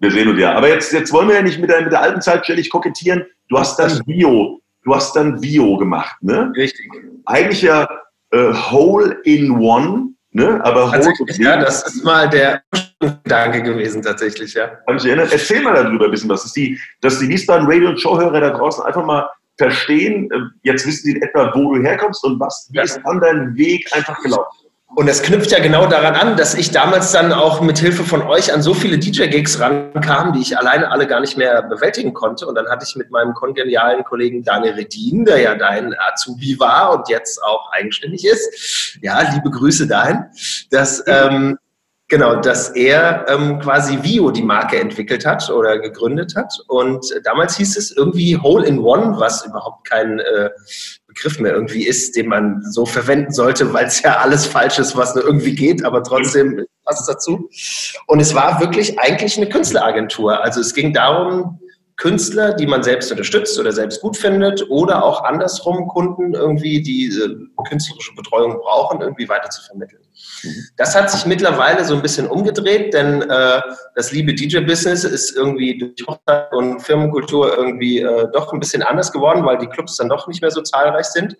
wir 0.00 0.10
sehen 0.10 0.28
uns 0.28 0.38
ja. 0.40 0.52
Aber 0.54 0.68
jetzt, 0.68 0.92
jetzt 0.92 1.12
wollen 1.12 1.28
wir 1.28 1.36
ja 1.36 1.42
nicht 1.42 1.60
mit 1.60 1.70
der, 1.70 1.82
mit 1.82 1.92
der 1.92 2.00
alten 2.02 2.20
Zeit 2.20 2.44
ständig 2.44 2.70
kokettieren. 2.70 3.24
Du 3.48 3.58
hast 3.58 3.78
dann 3.78 4.00
Bio, 4.06 4.59
du 4.84 4.94
hast 4.94 5.14
dann 5.16 5.40
Bio 5.40 5.76
gemacht, 5.76 6.16
ne? 6.22 6.52
Richtig. 6.56 6.86
Eigentlich 7.26 7.62
ja 7.62 7.88
äh, 8.32 8.52
Hole 8.52 9.18
in 9.24 9.50
One, 9.52 10.10
ne? 10.32 10.60
Aber 10.64 10.84
Hole 10.86 10.92
Tatsächlich, 10.92 11.38
ja, 11.38 11.56
das 11.58 11.86
ist 11.86 12.04
mal 12.04 12.28
der 12.28 12.62
Gedanke 13.00 13.62
gewesen, 13.62 14.02
tatsächlich, 14.02 14.54
ja. 14.54 14.68
Kann 14.86 14.94
mich 14.96 15.04
erinnern. 15.06 15.28
Erzähl 15.30 15.62
mal 15.62 15.74
darüber 15.74 16.06
ein 16.06 16.10
bisschen 16.10 16.30
was. 16.30 16.42
Dass 16.42 16.52
die, 16.52 16.78
dass 17.00 17.18
die 17.18 17.28
Wiesbaden 17.28 17.66
Radio- 17.66 17.90
und 17.90 18.00
Showhörer 18.00 18.40
da 18.40 18.50
draußen 18.50 18.84
einfach 18.84 19.04
mal 19.04 19.28
verstehen, 19.58 20.30
äh, 20.32 20.38
jetzt 20.62 20.86
wissen 20.86 21.02
sie 21.04 21.12
in 21.12 21.22
etwa, 21.22 21.52
wo 21.54 21.74
du 21.74 21.82
herkommst 21.82 22.24
und 22.24 22.40
was, 22.40 22.68
wie 22.72 22.78
Ja. 22.78 22.84
ist 22.84 23.00
dann 23.04 23.20
dein 23.20 23.54
Weg 23.56 23.86
einfach 23.94 24.18
gelaufen. 24.22 24.59
Und 24.96 25.08
es 25.08 25.22
knüpft 25.22 25.52
ja 25.52 25.60
genau 25.60 25.86
daran 25.86 26.14
an, 26.16 26.36
dass 26.36 26.54
ich 26.54 26.72
damals 26.72 27.12
dann 27.12 27.32
auch 27.32 27.60
mit 27.60 27.78
Hilfe 27.78 28.02
von 28.02 28.22
euch 28.22 28.52
an 28.52 28.60
so 28.60 28.74
viele 28.74 28.98
DJ-Gigs 28.98 29.60
rankam, 29.60 30.32
die 30.32 30.40
ich 30.40 30.58
alleine 30.58 30.90
alle 30.90 31.06
gar 31.06 31.20
nicht 31.20 31.36
mehr 31.36 31.62
bewältigen 31.62 32.12
konnte. 32.12 32.46
Und 32.46 32.56
dann 32.56 32.68
hatte 32.68 32.84
ich 32.88 32.96
mit 32.96 33.10
meinem 33.10 33.32
kongenialen 33.32 34.02
Kollegen 34.02 34.42
Daniel 34.42 34.74
Redin, 34.74 35.24
der 35.24 35.40
ja 35.40 35.54
dein 35.54 35.94
Azubi 35.96 36.58
war 36.58 36.92
und 36.92 37.08
jetzt 37.08 37.40
auch 37.42 37.70
eigenständig 37.70 38.26
ist. 38.26 38.98
Ja, 39.00 39.20
liebe 39.32 39.50
Grüße 39.50 39.86
dahin. 39.86 40.24
Dass, 40.70 41.04
ähm, 41.06 41.56
genau, 42.08 42.36
dass 42.40 42.70
er 42.70 43.26
ähm, 43.28 43.60
quasi 43.60 44.02
Vio 44.02 44.32
die 44.32 44.42
Marke 44.42 44.80
entwickelt 44.80 45.24
hat 45.24 45.48
oder 45.50 45.78
gegründet 45.78 46.34
hat. 46.34 46.52
Und 46.66 47.06
damals 47.22 47.56
hieß 47.56 47.76
es 47.76 47.96
irgendwie 47.96 48.36
Hole 48.36 48.66
in 48.66 48.80
One, 48.80 49.20
was 49.20 49.46
überhaupt 49.46 49.88
kein 49.88 50.18
äh, 50.18 50.50
Begriff 51.14 51.40
mehr 51.40 51.52
irgendwie 51.52 51.86
ist, 51.86 52.14
den 52.14 52.28
man 52.28 52.62
so 52.62 52.86
verwenden 52.86 53.32
sollte, 53.32 53.72
weil 53.72 53.86
es 53.86 54.00
ja 54.02 54.18
alles 54.18 54.46
falsch 54.46 54.78
ist, 54.78 54.96
was 54.96 55.14
nur 55.14 55.24
irgendwie 55.24 55.54
geht, 55.54 55.84
aber 55.84 56.04
trotzdem 56.04 56.64
passt 56.84 57.00
es 57.00 57.06
dazu. 57.06 57.50
Und 58.06 58.20
es 58.20 58.34
war 58.34 58.60
wirklich 58.60 58.98
eigentlich 58.98 59.36
eine 59.36 59.48
Künstleragentur. 59.48 60.42
Also 60.42 60.60
es 60.60 60.72
ging 60.72 60.92
darum, 60.92 61.58
Künstler, 61.96 62.54
die 62.54 62.66
man 62.66 62.82
selbst 62.82 63.10
unterstützt 63.10 63.58
oder 63.58 63.72
selbst 63.72 64.00
gut 64.00 64.16
findet 64.16 64.70
oder 64.70 65.04
auch 65.04 65.24
andersrum 65.24 65.88
Kunden 65.88 66.34
irgendwie, 66.34 66.80
die 66.80 67.06
äh, 67.06 67.64
künstlerische 67.68 68.14
Betreuung 68.14 68.58
brauchen, 68.58 69.00
irgendwie 69.00 69.28
weiter 69.28 69.50
zu 69.50 69.62
vermitteln. 69.62 69.99
Das 70.76 70.94
hat 70.94 71.10
sich 71.10 71.26
mittlerweile 71.26 71.84
so 71.84 71.94
ein 71.94 72.02
bisschen 72.02 72.26
umgedreht, 72.26 72.94
denn 72.94 73.22
äh, 73.22 73.60
das 73.94 74.12
liebe 74.12 74.34
DJ-Business 74.34 75.04
ist 75.04 75.36
irgendwie 75.36 75.78
durch 75.78 76.06
Hochzeit 76.06 76.52
und 76.52 76.80
Firmenkultur 76.80 77.56
irgendwie 77.56 78.00
äh, 78.00 78.26
doch 78.32 78.52
ein 78.52 78.60
bisschen 78.60 78.82
anders 78.82 79.12
geworden, 79.12 79.44
weil 79.44 79.58
die 79.58 79.66
Clubs 79.66 79.96
dann 79.96 80.08
doch 80.08 80.26
nicht 80.28 80.40
mehr 80.40 80.50
so 80.50 80.62
zahlreich 80.62 81.06
sind. 81.06 81.36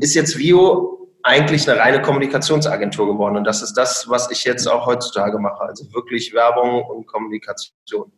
Ist 0.00 0.14
jetzt 0.14 0.36
Vio 0.36 0.98
eigentlich 1.22 1.68
eine 1.68 1.78
reine 1.78 2.02
Kommunikationsagentur 2.02 3.06
geworden 3.06 3.36
und 3.36 3.44
das 3.44 3.62
ist 3.62 3.74
das, 3.74 4.08
was 4.08 4.30
ich 4.30 4.44
jetzt 4.44 4.66
auch 4.66 4.86
heutzutage 4.86 5.38
mache, 5.38 5.62
also 5.62 5.92
wirklich 5.92 6.32
Werbung 6.34 6.82
und 6.84 7.06
Kommunikation. 7.06 8.10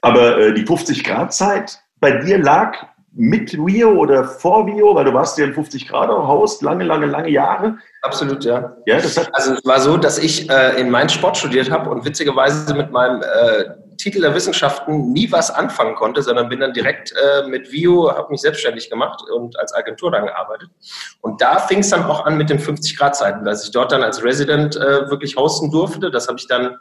Aber 0.00 0.38
äh, 0.38 0.54
die 0.54 0.64
50-Grad-Zeit 0.64 1.78
bei 2.00 2.12
dir 2.18 2.38
lag 2.38 2.74
mit 3.20 3.52
Rio 3.54 3.94
oder 3.94 4.22
vor 4.22 4.64
Rio, 4.64 4.94
weil 4.94 5.04
du 5.04 5.12
warst 5.12 5.36
ja 5.38 5.44
im 5.44 5.52
50-Grad-Haus 5.52 6.62
lange, 6.62 6.84
lange, 6.84 7.06
lange 7.06 7.28
Jahre. 7.30 7.76
Absolut, 8.00 8.44
ja. 8.44 8.76
Ja, 8.86 8.98
Also 9.32 9.54
es 9.54 9.64
war 9.64 9.80
so, 9.80 9.96
dass 9.96 10.18
ich 10.18 10.48
äh, 10.48 10.80
in 10.80 10.88
Mainz 10.88 11.14
Sport 11.14 11.36
studiert 11.36 11.68
habe 11.68 11.90
und 11.90 12.04
witzigerweise 12.04 12.72
mit 12.74 12.92
meinem 12.92 13.20
äh, 13.22 13.64
Titel 13.96 14.20
der 14.20 14.36
Wissenschaften 14.36 15.12
nie 15.12 15.32
was 15.32 15.50
anfangen 15.50 15.96
konnte, 15.96 16.22
sondern 16.22 16.48
bin 16.48 16.60
dann 16.60 16.72
direkt 16.72 17.12
äh, 17.12 17.48
mit 17.48 17.72
Vio, 17.72 18.08
habe 18.08 18.30
mich 18.30 18.40
selbstständig 18.40 18.88
gemacht 18.88 19.20
und 19.34 19.58
als 19.58 19.74
Agentur 19.74 20.12
dann 20.12 20.26
gearbeitet. 20.26 20.70
Und 21.20 21.40
da 21.40 21.58
fing 21.58 21.80
es 21.80 21.90
dann 21.90 22.04
auch 22.04 22.24
an 22.24 22.36
mit 22.36 22.50
den 22.50 22.60
50-Grad-Zeiten, 22.60 23.44
dass 23.44 23.64
ich 23.64 23.72
dort 23.72 23.90
dann 23.90 24.04
als 24.04 24.22
Resident 24.22 24.76
äh, 24.76 25.10
wirklich 25.10 25.36
hosten 25.36 25.72
durfte. 25.72 26.12
Das 26.12 26.28
habe 26.28 26.38
ich 26.38 26.46
dann 26.46 26.76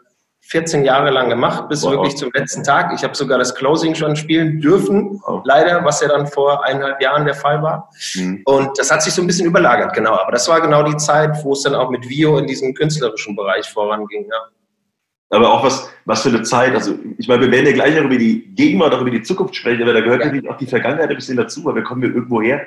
14 0.50 0.86
Jahre 0.86 1.10
lang 1.12 1.30
gemacht, 1.30 1.68
bis 1.70 1.84
Wow. 1.84 1.92
wirklich 1.92 2.16
zum 2.16 2.30
letzten 2.34 2.63
Tag. 2.63 2.94
Ich 2.96 3.04
habe 3.04 3.16
sogar 3.16 3.38
das 3.38 3.54
Closing 3.54 3.96
schon 3.96 4.16
spielen 4.16 4.62
dürfen, 4.62 5.20
Wow. 5.25 5.42
leider, 5.46 5.84
was 5.84 6.00
ja 6.01 6.08
dann 6.08 6.25
vor 6.27 6.63
eineinhalb 6.66 7.01
Jahren 7.01 7.25
der 7.25 7.36
Fall 7.36 7.62
war. 7.62 7.89
Mhm. 8.16 8.42
Und 8.46 8.70
das 8.80 8.89
hat 8.92 9.04
sich 9.04 9.13
so 9.13 9.22
ein 9.22 9.27
bisschen 9.27 9.46
überlagert, 9.48 9.94
genau. 9.94 10.13
Aber 10.13 10.32
das 10.32 10.48
war 10.48 10.62
genau 10.62 10.84
die 10.84 10.96
Zeit, 10.98 11.32
wo 11.44 11.54
es 11.54 11.63
dann 11.63 11.75
auch 11.75 11.89
mit 11.89 12.08
Vio 12.08 12.38
in 12.38 12.48
diesem 12.48 12.74
künstlerischen 12.74 13.36
Bereich 13.36 13.68
voranging. 13.70 14.25
Ja. 14.30 14.38
Aber 15.30 15.51
auch 15.51 15.63
was, 15.66 15.89
was 16.06 16.22
für 16.22 16.30
eine 16.30 16.44
Zeit. 16.44 16.74
Also, 16.74 16.96
ich 17.18 17.27
meine, 17.27 17.42
wir 17.42 17.51
werden 17.51 17.66
ja 17.66 17.74
gleich 17.74 18.00
auch 18.00 18.06
über 18.06 18.18
die 18.18 18.54
Gegenwart, 18.56 18.94
auch 18.94 19.01
über 19.01 19.12
die 19.12 19.24
Zukunft 19.24 19.56
sprechen, 19.58 19.84
aber 19.84 19.92
da 19.94 20.00
gehört 20.00 20.22
Ja. 20.22 20.27
natürlich 20.27 20.50
auch 20.50 20.58
die 20.58 20.68
Vergangenheit 20.68 21.10
ein 21.10 21.16
bisschen 21.18 21.36
dazu, 21.36 21.66
weil 21.66 21.75
wir 21.75 21.84
kommen 21.84 22.01
ja 22.04 22.08
irgendwo 22.10 22.42
her. 22.42 22.62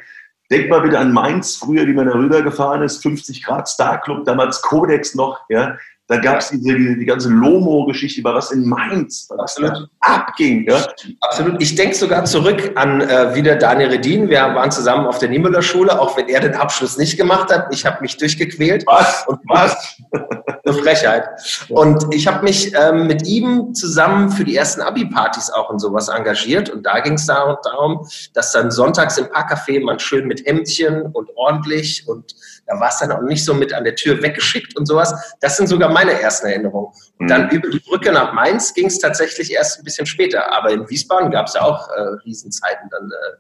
Denk 0.51 0.69
mal 0.69 0.81
bitte 0.81 0.99
an 0.99 1.13
Mainz, 1.13 1.57
früher, 1.57 1.87
wie 1.87 1.93
man 1.95 2.07
da 2.07 2.13
rübergefahren 2.13 2.83
ist, 2.83 3.01
50 3.03 3.45
Grad 3.45 3.69
Star 3.69 4.01
Club, 4.01 4.25
damals 4.27 4.61
Codex 4.61 5.15
noch, 5.15 5.41
ja. 5.49 5.77
Da 6.11 6.17
gab 6.17 6.41
es 6.41 6.49
diese, 6.49 6.75
die, 6.75 6.99
die 6.99 7.05
ganze 7.05 7.29
Lomo-Geschichte, 7.29 8.25
war 8.25 8.35
was 8.35 8.51
in 8.51 8.69
Mainz, 8.69 9.29
was 9.31 9.57
Absolut. 9.57 9.89
abging, 10.01 10.69
ja. 10.69 10.85
Absolut. 11.21 11.63
Ich 11.63 11.77
denke 11.77 11.95
sogar 11.95 12.25
zurück 12.25 12.73
an 12.75 13.01
äh, 13.01 13.33
wieder 13.37 13.55
Daniel 13.55 13.91
Redin. 13.91 14.29
Wir 14.29 14.41
waren 14.41 14.73
zusammen 14.73 15.07
auf 15.07 15.19
der 15.19 15.29
Niemöller 15.29 15.63
Schule, 15.63 16.01
auch 16.01 16.17
wenn 16.17 16.29
er 16.29 16.41
den 16.41 16.55
Abschluss 16.55 16.99
nicht 16.99 17.17
gemacht 17.17 17.53
hat. 17.53 17.73
Ich 17.73 17.87
habe 17.87 17.99
mich 18.01 18.17
durchgequält. 18.17 18.85
Was? 18.89 19.25
Und 19.29 19.39
Was? 19.47 19.99
Eine 20.65 20.75
Frechheit. 20.75 21.29
Und 21.69 22.13
ich 22.13 22.27
habe 22.27 22.43
mich 22.43 22.75
ähm, 22.75 23.07
mit 23.07 23.25
ihm 23.29 23.73
zusammen 23.73 24.31
für 24.31 24.43
die 24.43 24.57
ersten 24.57 24.81
Abi-Partys 24.81 25.51
auch 25.51 25.71
und 25.71 25.79
sowas 25.79 26.09
engagiert. 26.09 26.71
Und 26.71 26.87
da 26.87 26.99
ging 26.99 27.15
es 27.15 27.27
darum, 27.27 28.05
dass 28.35 28.51
dann 28.51 28.73
sonntags 28.73 29.17
im 29.17 29.27
Parkcafé 29.27 29.81
man 29.81 30.01
schön 30.01 30.27
mit 30.27 30.45
Hemdchen 30.45 31.03
und 31.13 31.31
ordentlich 31.37 32.09
und 32.09 32.35
da 32.71 32.79
war 32.79 32.89
es 32.89 32.99
dann 32.99 33.11
auch 33.11 33.23
nicht 33.23 33.45
so 33.45 33.53
mit 33.53 33.73
an 33.73 33.83
der 33.83 33.97
Tür 33.97 34.23
weggeschickt 34.23 34.77
und 34.77 34.87
sowas. 34.87 35.13
Das 35.41 35.57
sind 35.57 35.67
sogar 35.67 35.91
meine 35.91 36.13
ersten 36.13 36.47
Erinnerungen. 36.47 36.93
Und 37.19 37.29
dann 37.29 37.47
mhm. 37.47 37.51
über 37.51 37.69
die 37.69 37.81
Brücke 37.81 38.13
nach 38.13 38.33
Mainz 38.33 38.73
ging 38.73 38.87
es 38.87 38.99
tatsächlich 39.01 39.53
erst 39.53 39.81
ein 39.81 39.85
bisschen 39.85 40.07
später. 40.07 40.53
Aber 40.53 40.71
in 40.71 40.89
Wiesbaden 40.89 41.33
gab 41.33 41.49
es 41.49 41.55
ja 41.55 41.63
auch 41.63 41.89
äh, 41.89 42.01
Riesenzeiten 42.25 42.89
dann 42.91 43.11
äh, 43.11 43.37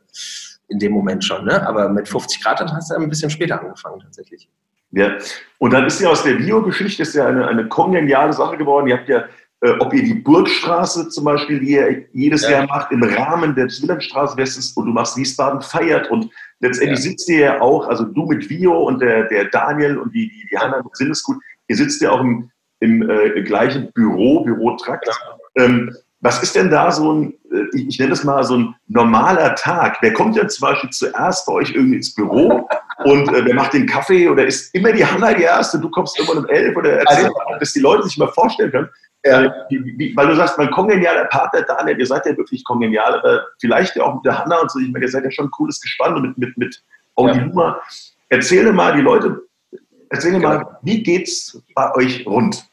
in 0.69 0.81
dem 0.81 0.93
Moment 0.93 1.25
schon. 1.25 1.45
Ne? 1.45 1.65
Aber 1.65 1.89
mit 1.89 2.09
50 2.09 2.43
Grad 2.43 2.61
hat 2.61 2.73
es 2.77 2.91
ein 2.91 3.09
bisschen 3.09 3.31
später 3.31 3.61
angefangen 3.61 4.01
tatsächlich. 4.01 4.51
Ja, 4.91 5.17
und 5.59 5.73
dann 5.73 5.87
ist 5.87 6.01
ja 6.01 6.09
aus 6.09 6.25
der 6.25 6.35
Bio-Geschichte 6.35 7.05
ja 7.17 7.27
eine, 7.29 7.47
eine 7.47 7.69
kongeniale 7.69 8.33
Sache 8.33 8.57
geworden. 8.57 8.89
Ihr 8.89 8.99
habt 8.99 9.09
ja, 9.09 9.27
äh, 9.63 9.73
ob 9.79 9.93
ihr 9.93 10.03
die 10.03 10.15
Burgstraße 10.15 11.09
zum 11.11 11.25
Beispiel, 11.25 11.61
die 11.61 11.73
ihr 11.73 12.05
jedes 12.13 12.43
ja. 12.43 12.51
Jahr 12.51 12.67
macht, 12.67 12.93
im 12.93 13.03
Rahmen 13.03 13.55
der 13.55 13.69
Zwillenstraße 13.69 14.37
Westens 14.37 14.73
und 14.73 14.87
du 14.87 14.93
machst 14.93 15.17
Wiesbaden 15.17 15.61
feiert 15.61 16.11
und 16.11 16.31
letztendlich 16.61 17.01
ja. 17.01 17.11
sitzt 17.11 17.29
ihr 17.29 17.39
ja 17.41 17.61
auch, 17.61 17.87
also 17.87 18.05
du 18.05 18.25
mit 18.27 18.49
Vio 18.49 18.85
und 18.85 19.01
der, 19.01 19.25
der 19.29 19.47
Daniel 19.47 19.99
und 19.99 20.15
die, 20.15 20.29
die, 20.29 20.49
die 20.51 20.57
Hanna 20.57 20.83
mit 20.83 20.97
Sinnesgut, 20.97 21.37
ihr 21.69 21.77
sitzt 21.77 22.01
ja 22.01 22.11
auch 22.11 22.21
im, 22.21 22.51
im 22.81 23.09
äh, 23.09 23.43
gleichen 23.43 23.93
Büro, 23.93 24.45
Bürotrakt. 24.45 25.07
Ja. 25.07 25.65
Ähm, 25.65 25.95
was 26.23 26.43
ist 26.43 26.55
denn 26.55 26.71
da 26.71 26.91
so 26.93 27.13
ein, 27.13 27.35
äh, 27.53 27.65
ich, 27.75 27.89
ich 27.89 27.99
nenne 27.99 28.11
das 28.11 28.25
mal 28.25 28.45
so 28.45 28.57
ein 28.57 28.75
normaler 28.89 29.55
Tag? 29.57 29.99
Wer 30.01 30.13
kommt 30.13 30.37
denn 30.37 30.49
zum 30.49 30.69
Beispiel 30.69 30.91
zuerst 30.91 31.47
bei 31.47 31.53
euch 31.53 31.75
irgendwie 31.75 31.97
ins 31.97 32.15
Büro 32.15 32.69
und 33.05 33.29
äh, 33.29 33.45
wer 33.45 33.55
macht 33.55 33.75
den 33.75 33.87
Kaffee 33.87 34.29
oder 34.29 34.47
ist 34.47 34.75
immer 34.75 34.93
die 34.93 35.05
Hanna 35.05 35.33
die 35.35 35.43
Erste, 35.43 35.79
du 35.79 35.91
kommst 35.91 36.19
immer 36.19 36.39
um 36.39 36.47
elf 36.47 36.77
oder 36.77 36.93
erzähl 36.93 37.27
also, 37.27 37.35
mal, 37.49 37.59
dass 37.59 37.73
die 37.73 37.81
Leute 37.81 38.05
sich 38.05 38.19
mal 38.19 38.29
vorstellen 38.29 38.71
können. 38.71 38.89
Äh, 39.23 39.51
wie, 39.69 40.17
weil 40.17 40.29
du 40.29 40.37
sagst, 40.37 40.57
mein 40.57 40.71
kongenialer 40.71 41.27
Partner 41.27 41.63
Daniel, 41.63 41.99
ihr 41.99 42.07
seid 42.07 42.25
ja 42.25 42.37
wirklich 42.37 42.65
kongenial, 42.65 43.19
aber 43.19 43.43
vielleicht 43.61 43.97
ja 43.97 44.05
auch 44.05 44.15
mit 44.15 44.25
der 44.25 44.39
Hanna 44.39 44.59
und 44.61 44.71
so, 44.71 44.79
ich 44.79 44.91
meine, 44.91 45.05
ihr 45.05 45.11
seid 45.11 45.25
ja 45.25 45.31
schon 45.31 45.47
ein 45.47 45.51
cooles 45.51 45.79
Gespann 45.81 46.21
mit, 46.23 46.39
mit, 46.39 46.57
mit 46.57 46.83
Audi 47.17 47.39
ja. 47.39 47.45
Luma. 47.45 47.81
Erzähle 48.31 48.73
mal 48.73 48.97
die 48.97 49.03
Leute, 49.03 49.43
erzähle 50.09 50.39
genau. 50.39 50.49
mal, 50.49 50.79
wie 50.83 51.03
geht's 51.03 51.61
bei 51.75 51.95
euch 51.97 52.27
rund? 52.27 52.65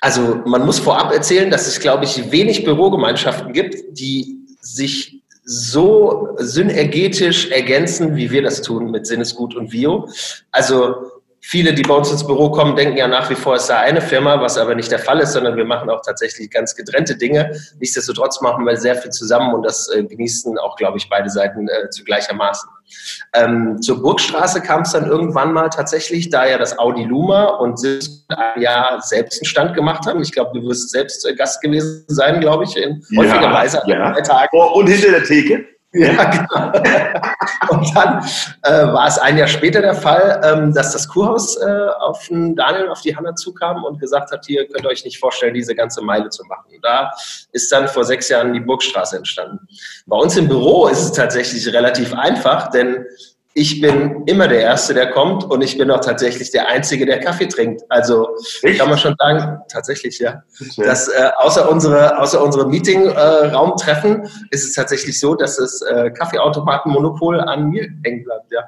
Also 0.00 0.42
man 0.46 0.64
muss 0.64 0.78
vorab 0.78 1.12
erzählen, 1.12 1.50
dass 1.50 1.66
es, 1.66 1.78
glaube 1.78 2.04
ich, 2.04 2.30
wenig 2.30 2.64
Bürogemeinschaften 2.64 3.52
gibt, 3.52 3.76
die 3.98 4.38
sich 4.60 5.22
so 5.44 6.36
synergetisch 6.38 7.50
ergänzen, 7.50 8.16
wie 8.16 8.30
wir 8.30 8.42
das 8.42 8.62
tun 8.62 8.90
mit 8.90 9.06
Sinnesgut 9.06 9.56
und 9.56 9.72
Vio. 9.72 10.08
Also 10.52 11.17
viele, 11.40 11.74
die 11.74 11.82
bei 11.82 11.94
uns 11.94 12.10
ins 12.10 12.26
Büro 12.26 12.50
kommen, 12.50 12.76
denken 12.76 12.96
ja 12.96 13.08
nach 13.08 13.30
wie 13.30 13.34
vor, 13.34 13.54
es 13.54 13.66
sei 13.66 13.76
eine 13.76 14.00
Firma, 14.00 14.40
was 14.40 14.58
aber 14.58 14.74
nicht 14.74 14.90
der 14.90 14.98
Fall 14.98 15.20
ist, 15.20 15.32
sondern 15.32 15.56
wir 15.56 15.64
machen 15.64 15.90
auch 15.90 16.02
tatsächlich 16.02 16.50
ganz 16.50 16.74
getrennte 16.74 17.16
Dinge. 17.16 17.52
Nichtsdestotrotz 17.78 18.40
machen 18.40 18.64
wir 18.66 18.76
sehr 18.76 18.96
viel 18.96 19.10
zusammen 19.10 19.54
und 19.54 19.62
das 19.62 19.88
äh, 19.88 20.04
genießen 20.04 20.58
auch, 20.58 20.76
glaube 20.76 20.98
ich, 20.98 21.08
beide 21.08 21.30
Seiten 21.30 21.68
äh, 21.68 21.90
zu 21.90 22.04
gleichermaßen. 22.04 22.68
Ähm, 23.34 23.80
zur 23.80 24.02
Burgstraße 24.02 24.60
kam 24.62 24.82
es 24.82 24.92
dann 24.92 25.06
irgendwann 25.06 25.52
mal 25.52 25.68
tatsächlich, 25.68 26.30
da 26.30 26.46
ja 26.46 26.58
das 26.58 26.78
Audi 26.78 27.04
Luma 27.04 27.44
und 27.44 27.78
ein 27.84 28.60
Jahr 28.60 29.00
selbst 29.02 29.40
einen 29.40 29.46
Stand 29.46 29.74
gemacht 29.74 30.06
haben. 30.06 30.20
Ich 30.22 30.32
glaube, 30.32 30.58
du 30.58 30.66
wirst 30.66 30.90
selbst 30.90 31.26
äh, 31.26 31.34
Gast 31.34 31.60
gewesen 31.60 32.04
sein, 32.08 32.40
glaube 32.40 32.64
ich, 32.64 32.76
in 32.76 33.02
ja, 33.10 33.22
häufiger 33.22 33.52
Weise 33.52 33.82
ja. 33.86 34.12
Tagen. 34.20 34.48
Oh, 34.52 34.78
und 34.78 34.86
hinter 34.86 35.10
der 35.10 35.24
Theke. 35.24 35.77
Ja, 35.94 36.24
genau. 36.24 36.66
und 37.70 37.96
dann 37.96 38.22
äh, 38.62 38.92
war 38.92 39.06
es 39.06 39.18
ein 39.18 39.38
Jahr 39.38 39.48
später 39.48 39.80
der 39.80 39.94
Fall, 39.94 40.38
ähm, 40.44 40.74
dass 40.74 40.92
das 40.92 41.08
Kurhaus 41.08 41.56
äh, 41.56 41.86
auf 42.00 42.26
den 42.28 42.54
Daniel, 42.54 42.90
auf 42.90 43.00
die 43.00 43.16
Hanna 43.16 43.34
zukam 43.34 43.84
und 43.84 43.98
gesagt 43.98 44.30
hat, 44.30 44.44
hier 44.44 44.66
könnt 44.68 44.84
ihr 44.84 44.90
euch 44.90 45.04
nicht 45.06 45.18
vorstellen, 45.18 45.54
diese 45.54 45.74
ganze 45.74 46.02
Meile 46.02 46.28
zu 46.28 46.44
machen. 46.44 46.66
Und 46.74 46.84
da 46.84 47.10
ist 47.52 47.72
dann 47.72 47.88
vor 47.88 48.04
sechs 48.04 48.28
Jahren 48.28 48.52
die 48.52 48.60
Burgstraße 48.60 49.16
entstanden. 49.16 49.66
Bei 50.04 50.16
uns 50.18 50.36
im 50.36 50.46
Büro 50.46 50.88
ist 50.88 51.00
es 51.00 51.12
tatsächlich 51.12 51.66
relativ 51.72 52.12
einfach, 52.12 52.68
denn 52.68 53.06
ich 53.58 53.80
bin 53.80 54.22
immer 54.26 54.46
der 54.46 54.60
Erste, 54.60 54.94
der 54.94 55.10
kommt 55.10 55.44
und 55.44 55.62
ich 55.62 55.76
bin 55.76 55.90
auch 55.90 56.00
tatsächlich 56.00 56.52
der 56.52 56.68
Einzige, 56.68 57.04
der 57.04 57.18
Kaffee 57.18 57.46
trinkt. 57.46 57.82
Also 57.88 58.28
Echt? 58.62 58.78
kann 58.78 58.88
man 58.88 58.98
schon 58.98 59.16
sagen, 59.18 59.58
tatsächlich, 59.68 60.20
ja. 60.20 60.42
Dass 60.76 61.08
äh, 61.08 61.30
außer 61.38 61.68
unsere, 61.68 62.18
außer 62.18 62.42
unsere 62.42 62.68
Meeting-Raumtreffen 62.68 64.22
äh, 64.22 64.28
ist 64.50 64.64
es 64.64 64.74
tatsächlich 64.74 65.18
so, 65.18 65.34
dass 65.34 65.56
das 65.56 65.82
äh, 65.82 66.10
Kaffeeautomatenmonopol 66.12 67.40
an 67.40 67.70
mir 67.70 67.88
hängen 68.04 68.22
bleibt, 68.22 68.52
ja. 68.52 68.60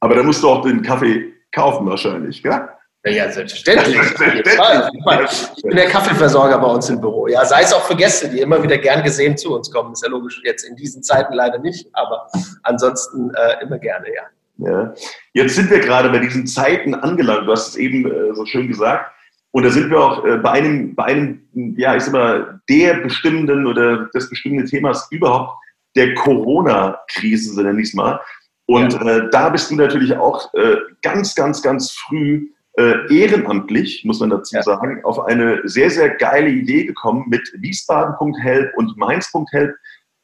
Aber 0.00 0.16
da 0.16 0.24
musst 0.24 0.42
du 0.42 0.48
auch 0.48 0.62
den 0.62 0.82
Kaffee 0.82 1.32
kaufen 1.52 1.86
wahrscheinlich, 1.86 2.42
gell? 2.42 2.68
Ja, 3.06 3.30
selbstverständlich. 3.30 3.96
Ich 5.56 5.62
bin 5.62 5.76
der 5.76 5.86
Kaffeeversorger 5.86 6.58
bei 6.58 6.66
uns 6.66 6.88
im 6.88 7.00
Büro. 7.00 7.28
Ja, 7.28 7.44
sei 7.44 7.62
es 7.62 7.72
auch 7.72 7.84
für 7.86 7.96
Gäste, 7.96 8.28
die 8.28 8.40
immer 8.40 8.62
wieder 8.62 8.78
gern 8.78 9.02
gesehen 9.02 9.36
zu 9.36 9.54
uns 9.54 9.70
kommen. 9.70 9.92
Ist 9.92 10.02
ja 10.02 10.08
logisch 10.08 10.40
jetzt 10.44 10.64
in 10.64 10.76
diesen 10.76 11.02
Zeiten 11.02 11.34
leider 11.34 11.58
nicht, 11.58 11.88
aber 11.92 12.28
ansonsten 12.62 13.30
äh, 13.34 13.62
immer 13.62 13.78
gerne, 13.78 14.06
ja. 14.14 14.68
ja. 14.68 14.94
Jetzt 15.32 15.56
sind 15.56 15.70
wir 15.70 15.80
gerade 15.80 16.08
bei 16.10 16.18
diesen 16.18 16.46
Zeiten 16.46 16.94
angelangt. 16.94 17.46
Du 17.46 17.52
hast 17.52 17.68
es 17.68 17.76
eben 17.76 18.06
äh, 18.06 18.34
so 18.34 18.44
schön 18.44 18.68
gesagt. 18.68 19.12
Und 19.52 19.64
da 19.64 19.70
sind 19.70 19.90
wir 19.90 19.98
auch 19.98 20.24
äh, 20.24 20.36
bei 20.38 20.50
einem, 20.50 20.94
bei 20.94 21.04
einem, 21.04 21.42
ja, 21.76 21.96
ich 21.96 22.02
sag 22.02 22.12
mal, 22.12 22.60
der 22.68 22.94
bestimmenden 22.94 23.66
oder 23.66 24.06
des 24.14 24.28
bestimmenden 24.28 24.66
Themas 24.66 25.08
überhaupt 25.10 25.54
der 25.94 26.14
Corona-Krise, 26.14 27.54
so 27.54 27.62
nenne 27.62 27.80
ich 27.80 27.88
es 27.88 27.94
mal. 27.94 28.20
Und 28.66 28.92
ja. 28.92 29.08
äh, 29.08 29.30
da 29.30 29.48
bist 29.48 29.70
du 29.70 29.76
natürlich 29.76 30.16
auch 30.16 30.52
äh, 30.54 30.76
ganz, 31.02 31.34
ganz, 31.34 31.62
ganz 31.62 31.92
früh 31.92 32.48
äh, 32.76 33.14
ehrenamtlich, 33.14 34.04
muss 34.04 34.20
man 34.20 34.30
dazu 34.30 34.56
sagen, 34.62 35.02
auf 35.04 35.24
eine 35.24 35.60
sehr, 35.64 35.90
sehr 35.90 36.10
geile 36.16 36.50
Idee 36.50 36.84
gekommen 36.84 37.24
mit 37.28 37.42
Wiesbaden.help 37.56 38.76
und 38.76 38.96
Mainz.help. 38.96 39.74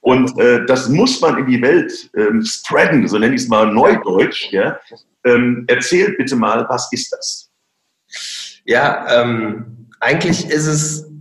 Und 0.01 0.39
äh, 0.39 0.67
das 0.67 0.89
muss 0.89 1.21
man 1.21 1.39
in 1.39 1.47
die 1.47 1.63
Welt 1.63 2.11
ähm, 2.17 2.45
spreaden, 2.45 3.07
so 3.07 3.19
nenne 3.19 3.35
ich 3.37 3.43
es 3.43 3.49
mal 3.49 3.73
neudeutsch. 3.73 4.51
Ja? 4.51 4.79
Ähm, 5.25 5.65
erzähl 5.69 6.13
bitte 6.17 6.37
mal, 6.37 6.67
was 6.69 6.93
ist 6.93 7.13
das? 7.13 7.51
Ja, 8.65 9.23
ähm, 9.23 9.89
eigentlich 10.01 10.51
ist 10.51 10.67
es 10.67 11.12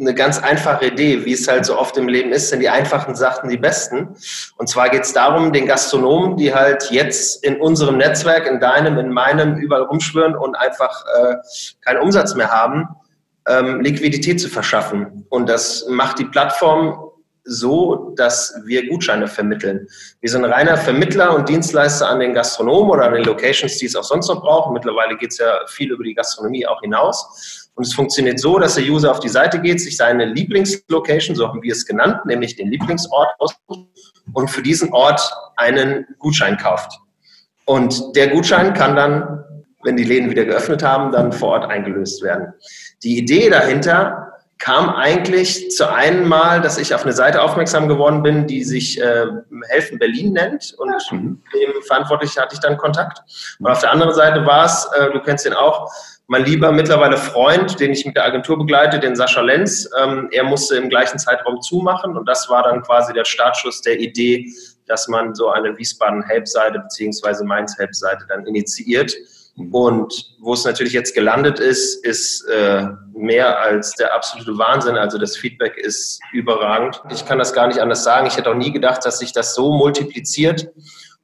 eine 0.00 0.14
ganz 0.14 0.38
einfache 0.38 0.86
Idee, 0.86 1.24
wie 1.24 1.32
es 1.32 1.46
halt 1.46 1.66
so 1.66 1.78
oft 1.78 1.96
im 1.96 2.08
Leben 2.08 2.32
ist, 2.32 2.48
sind 2.48 2.60
die 2.60 2.68
einfachen 2.68 3.14
Sachen 3.14 3.50
die 3.50 3.58
besten. 3.58 4.16
Und 4.56 4.68
zwar 4.68 4.88
geht 4.88 5.02
es 5.02 5.12
darum, 5.12 5.52
den 5.52 5.66
Gastronomen, 5.66 6.36
die 6.36 6.54
halt 6.54 6.90
jetzt 6.90 7.44
in 7.44 7.60
unserem 7.60 7.98
Netzwerk, 7.98 8.46
in 8.46 8.60
deinem, 8.60 8.98
in 8.98 9.10
meinem, 9.10 9.56
überall 9.56 9.82
rumschwören 9.82 10.34
und 10.34 10.54
einfach 10.56 11.04
äh, 11.06 11.36
keinen 11.82 12.00
Umsatz 12.00 12.34
mehr 12.34 12.50
haben, 12.50 12.88
ähm, 13.46 13.80
Liquidität 13.80 14.40
zu 14.40 14.48
verschaffen. 14.48 15.26
Und 15.28 15.48
das 15.48 15.86
macht 15.88 16.18
die 16.18 16.24
Plattform 16.24 17.10
so, 17.44 18.12
dass 18.16 18.54
wir 18.64 18.88
Gutscheine 18.88 19.26
vermitteln. 19.26 19.86
Wir 20.20 20.30
sind 20.30 20.44
reiner 20.44 20.76
Vermittler 20.76 21.34
und 21.34 21.48
Dienstleister 21.48 22.08
an 22.08 22.20
den 22.20 22.34
Gastronomen 22.34 22.90
oder 22.90 23.06
an 23.06 23.14
den 23.14 23.24
Locations, 23.24 23.76
die 23.78 23.86
es 23.86 23.96
auch 23.96 24.04
sonst 24.04 24.28
noch 24.28 24.40
brauchen. 24.40 24.72
Mittlerweile 24.72 25.16
geht 25.16 25.32
es 25.32 25.38
ja 25.38 25.60
viel 25.66 25.90
über 25.90 26.04
die 26.04 26.14
Gastronomie 26.14 26.66
auch 26.66 26.80
hinaus. 26.80 27.59
Und 27.80 27.86
es 27.86 27.94
funktioniert 27.94 28.38
so, 28.38 28.58
dass 28.58 28.74
der 28.74 28.84
User 28.84 29.10
auf 29.10 29.20
die 29.20 29.30
Seite 29.30 29.58
geht, 29.58 29.80
sich 29.80 29.96
seine 29.96 30.26
Lieblingslocation, 30.26 31.34
so 31.34 31.48
haben 31.48 31.62
wir 31.62 31.72
es 31.72 31.86
genannt, 31.86 32.26
nämlich 32.26 32.54
den 32.54 32.70
Lieblingsort 32.70 33.30
aussucht 33.38 33.88
und 34.34 34.50
für 34.50 34.60
diesen 34.60 34.92
Ort 34.92 35.18
einen 35.56 36.04
Gutschein 36.18 36.58
kauft. 36.58 36.92
Und 37.64 38.14
der 38.16 38.28
Gutschein 38.28 38.74
kann 38.74 38.96
dann, 38.96 39.42
wenn 39.82 39.96
die 39.96 40.04
Läden 40.04 40.28
wieder 40.28 40.44
geöffnet 40.44 40.82
haben, 40.82 41.10
dann 41.10 41.32
vor 41.32 41.52
Ort 41.52 41.70
eingelöst 41.70 42.22
werden. 42.22 42.52
Die 43.02 43.16
Idee 43.16 43.48
dahinter 43.48 44.29
kam 44.60 44.90
eigentlich 44.90 45.70
zu 45.70 45.90
einem 45.90 46.28
Mal, 46.28 46.60
dass 46.60 46.78
ich 46.78 46.94
auf 46.94 47.02
eine 47.02 47.14
Seite 47.14 47.42
aufmerksam 47.42 47.88
geworden 47.88 48.22
bin, 48.22 48.46
die 48.46 48.62
sich 48.62 49.00
äh, 49.00 49.26
Helfen 49.68 49.98
Berlin 49.98 50.34
nennt 50.34 50.74
und 50.76 50.92
mhm. 51.10 51.42
dem 51.52 51.82
Verantwortlichen 51.86 52.40
hatte 52.40 52.54
ich 52.54 52.60
dann 52.60 52.76
Kontakt. 52.76 53.20
Und 53.58 53.66
auf 53.66 53.80
der 53.80 53.90
anderen 53.90 54.14
Seite 54.14 54.44
war 54.44 54.66
es, 54.66 54.86
äh, 54.96 55.10
du 55.10 55.20
kennst 55.20 55.46
den 55.46 55.54
auch, 55.54 55.90
mein 56.26 56.44
lieber 56.44 56.70
mittlerweile 56.70 57.16
Freund, 57.16 57.80
den 57.80 57.90
ich 57.90 58.04
mit 58.04 58.14
der 58.14 58.24
Agentur 58.24 58.58
begleite, 58.58 59.00
den 59.00 59.16
Sascha 59.16 59.40
Lenz, 59.40 59.88
ähm, 59.98 60.28
er 60.30 60.44
musste 60.44 60.76
im 60.76 60.90
gleichen 60.90 61.18
Zeitraum 61.18 61.60
zumachen 61.62 62.16
und 62.16 62.28
das 62.28 62.48
war 62.50 62.62
dann 62.62 62.82
quasi 62.82 63.14
der 63.14 63.24
Startschuss 63.24 63.80
der 63.80 63.98
Idee, 63.98 64.46
dass 64.86 65.08
man 65.08 65.34
so 65.34 65.48
eine 65.48 65.76
Wiesbaden-Help-Seite 65.76 66.80
beziehungsweise 66.80 67.44
Mainz-Help-Seite 67.44 68.26
dann 68.28 68.44
initiiert. 68.46 69.12
Und 69.56 70.36
wo 70.40 70.54
es 70.54 70.64
natürlich 70.64 70.92
jetzt 70.92 71.14
gelandet 71.14 71.58
ist, 71.58 72.04
ist 72.04 72.44
äh, 72.48 72.86
mehr 73.14 73.60
als 73.60 73.94
der 73.94 74.14
absolute 74.14 74.56
Wahnsinn. 74.56 74.96
Also 74.96 75.18
das 75.18 75.36
Feedback 75.36 75.76
ist 75.76 76.20
überragend. 76.32 77.02
Ich 77.10 77.26
kann 77.26 77.38
das 77.38 77.52
gar 77.52 77.66
nicht 77.66 77.78
anders 77.78 78.04
sagen. 78.04 78.26
Ich 78.26 78.36
hätte 78.36 78.50
auch 78.50 78.54
nie 78.54 78.72
gedacht, 78.72 79.04
dass 79.04 79.18
sich 79.18 79.32
das 79.32 79.54
so 79.54 79.72
multipliziert 79.72 80.70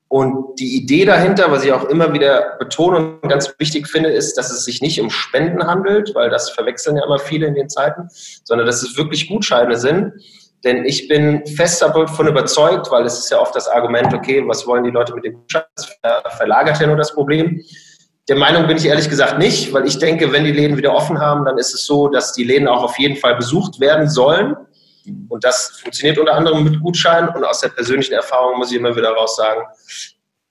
und 0.08 0.58
die 0.60 0.76
Idee 0.76 1.04
dahinter, 1.04 1.50
was 1.50 1.64
ich 1.64 1.72
auch 1.72 1.84
immer 1.84 2.12
wieder 2.12 2.56
betone 2.58 3.18
und 3.20 3.28
ganz 3.28 3.52
wichtig 3.58 3.88
finde, 3.88 4.10
ist, 4.10 4.38
dass 4.38 4.50
es 4.50 4.64
sich 4.64 4.80
nicht 4.80 5.00
um 5.00 5.10
Spenden 5.10 5.66
handelt, 5.66 6.14
weil 6.14 6.30
das 6.30 6.50
verwechseln 6.50 6.96
ja 6.96 7.04
immer 7.04 7.18
viele 7.18 7.46
in 7.46 7.54
den 7.54 7.68
Zeiten, 7.68 8.08
sondern 8.44 8.66
dass 8.66 8.82
es 8.82 8.96
wirklich 8.96 9.28
Gutscheine 9.28 9.76
sind. 9.76 10.12
Denn 10.64 10.84
ich 10.84 11.08
bin 11.08 11.44
fest 11.46 11.82
davon 11.82 12.28
überzeugt, 12.28 12.90
weil 12.90 13.04
es 13.04 13.18
ist 13.18 13.30
ja 13.30 13.40
oft 13.40 13.54
das 13.54 13.68
Argument, 13.68 14.14
okay, 14.14 14.42
was 14.46 14.66
wollen 14.66 14.84
die 14.84 14.90
Leute 14.90 15.14
mit 15.14 15.24
dem 15.24 15.34
Gutschein? 15.34 15.64
Das 16.02 16.34
verlagert 16.36 16.80
ja 16.80 16.86
nur 16.86 16.96
das 16.96 17.12
Problem. 17.12 17.62
Der 18.28 18.36
Meinung 18.36 18.66
bin 18.66 18.76
ich 18.76 18.86
ehrlich 18.86 19.08
gesagt 19.08 19.38
nicht, 19.38 19.72
weil 19.72 19.86
ich 19.86 19.98
denke, 19.98 20.32
wenn 20.32 20.44
die 20.44 20.52
Läden 20.52 20.76
wieder 20.76 20.92
offen 20.92 21.20
haben, 21.20 21.44
dann 21.44 21.58
ist 21.58 21.74
es 21.74 21.86
so, 21.86 22.08
dass 22.08 22.32
die 22.32 22.42
Läden 22.42 22.66
auch 22.66 22.82
auf 22.82 22.98
jeden 22.98 23.16
Fall 23.16 23.36
besucht 23.36 23.78
werden 23.78 24.10
sollen. 24.10 24.56
Und 25.28 25.44
das 25.44 25.78
funktioniert 25.80 26.18
unter 26.18 26.34
anderem 26.34 26.64
mit 26.64 26.80
Gutscheinen. 26.80 27.28
Und 27.28 27.44
aus 27.44 27.60
der 27.60 27.68
persönlichen 27.68 28.14
Erfahrung 28.14 28.58
muss 28.58 28.72
ich 28.72 28.78
immer 28.78 28.96
wieder 28.96 29.10
raus 29.10 29.36
sagen, 29.36 29.62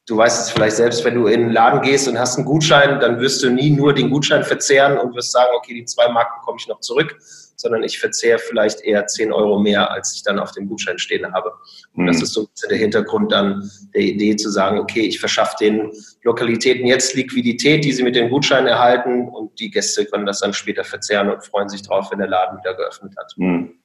du 0.08 0.16
weißt 0.16 0.46
es 0.46 0.52
vielleicht 0.52 0.78
selbst, 0.78 1.04
wenn 1.04 1.16
du 1.16 1.28
in 1.28 1.42
den 1.42 1.52
Laden 1.52 1.82
gehst 1.82 2.08
und 2.08 2.18
hast 2.18 2.38
einen 2.38 2.46
Gutschein, 2.46 3.02
dann 3.02 3.20
wirst 3.20 3.44
du 3.44 3.50
nie 3.50 3.72
nur 3.72 3.94
den 3.94 4.10
Gutschein 4.10 4.46
verzehren 4.46 4.98
und 4.98 5.14
wirst 5.14 5.34
sagen, 5.34 5.50
okay, 5.58 5.74
die 5.74 5.86
zwei 5.86 6.08
Marken 6.08 6.40
bekomme 6.40 6.58
ich 6.60 6.68
noch 6.68 6.80
zurück, 6.80 7.18
sondern 7.56 7.84
ich 7.84 8.00
verzehre 8.00 8.40
vielleicht 8.40 8.82
eher 8.82 9.06
10 9.08 9.32
Euro 9.32 9.60
mehr, 9.60 9.92
als 9.92 10.14
ich 10.16 10.24
dann 10.24 10.40
auf 10.40 10.52
dem 10.52 10.68
Gutschein 10.68 10.98
stehen 10.98 11.34
habe. 11.34 11.52
Und 11.94 12.04
mhm. 12.04 12.08
das 12.08 12.22
ist 12.22 12.34
so 12.34 12.42
ein 12.42 12.48
bisschen 12.52 12.70
der 12.70 12.78
Hintergrund 12.78 13.32
dann 13.32 13.70
der 13.94 14.02
Idee 14.02 14.36
zu 14.36 14.50
sagen, 14.50 14.80
okay, 14.80 15.02
ich 15.02 15.20
verschaffe 15.20 15.56
den 15.60 15.92
Lokalitäten 16.24 16.86
jetzt 16.86 17.16
Liquidität, 17.16 17.84
die 17.84 17.92
sie 17.92 18.04
mit 18.04 18.16
den 18.16 18.30
Gutscheinen 18.30 18.68
erhalten 18.68 19.30
und 19.30 19.60
die 19.60 19.72
Gäste 19.72 20.06
können 20.06 20.26
das 20.26 20.40
dann 20.40 20.54
später 20.54 20.84
verzehren 20.84 21.30
und 21.30 21.44
freuen 21.46 21.70
sich 21.70 21.82
drauf, 21.82 22.10
wenn 22.12 22.20
der 22.20 22.28
Laden 22.28 22.58
wieder 22.60 22.76
geöffnet 22.76 23.14
hat. 23.18 23.34
Mhm. 23.38 23.80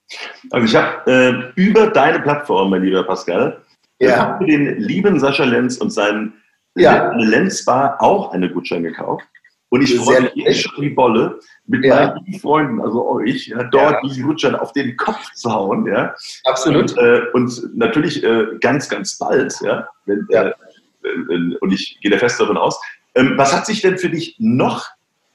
Also 0.50 0.66
ich 0.66 0.74
habe 0.74 1.52
äh, 1.56 1.60
über 1.60 1.88
deine 1.88 2.20
Plattform, 2.20 2.70
mein 2.70 2.82
lieber 2.82 3.04
Pascal, 3.04 3.62
ja. 4.00 4.38
für 4.38 4.46
den 4.46 4.80
lieben 4.80 5.20
Sascha 5.20 5.44
Lenz 5.44 5.76
und 5.76 5.90
seinen 5.90 6.34
ja. 6.74 7.12
Lenz 7.16 7.64
Bar 7.64 8.00
auch 8.00 8.32
eine 8.32 8.50
Gutschein 8.50 8.82
gekauft. 8.82 9.24
Und 9.70 9.82
ich 9.82 9.96
freue 9.96 10.22
mich 10.22 10.46
echt 10.46 10.62
schon 10.62 10.84
wie 10.84 10.90
Bolle, 10.90 11.38
mit 11.66 11.84
ja. 11.84 12.14
meinen 12.26 12.40
Freunden, 12.40 12.80
also 12.80 13.08
euch, 13.08 13.46
ja, 13.46 13.62
dort 13.64 13.92
ja. 13.92 14.00
diesen 14.02 14.24
Gutschein 14.24 14.56
auf 14.56 14.72
den 14.72 14.96
Kopf 14.96 15.32
zu 15.34 15.50
hauen. 15.50 15.86
Ja. 15.86 16.14
Absolut. 16.44 16.92
Und, 16.92 16.98
äh, 16.98 17.22
und 17.32 17.76
natürlich 17.76 18.22
äh, 18.24 18.46
ganz, 18.60 18.88
ganz 18.88 19.16
bald. 19.16 19.54
Ja, 19.62 19.88
wenn, 20.06 20.26
ja. 20.30 20.48
Äh, 20.48 21.54
und 21.60 21.72
ich 21.72 21.98
gehe 22.00 22.10
da 22.10 22.18
fest 22.18 22.40
davon 22.40 22.56
aus. 22.56 22.80
Ähm, 23.14 23.34
was 23.36 23.54
hat 23.54 23.64
sich 23.66 23.80
denn 23.80 23.96
für 23.96 24.10
dich 24.10 24.36
noch 24.38 24.86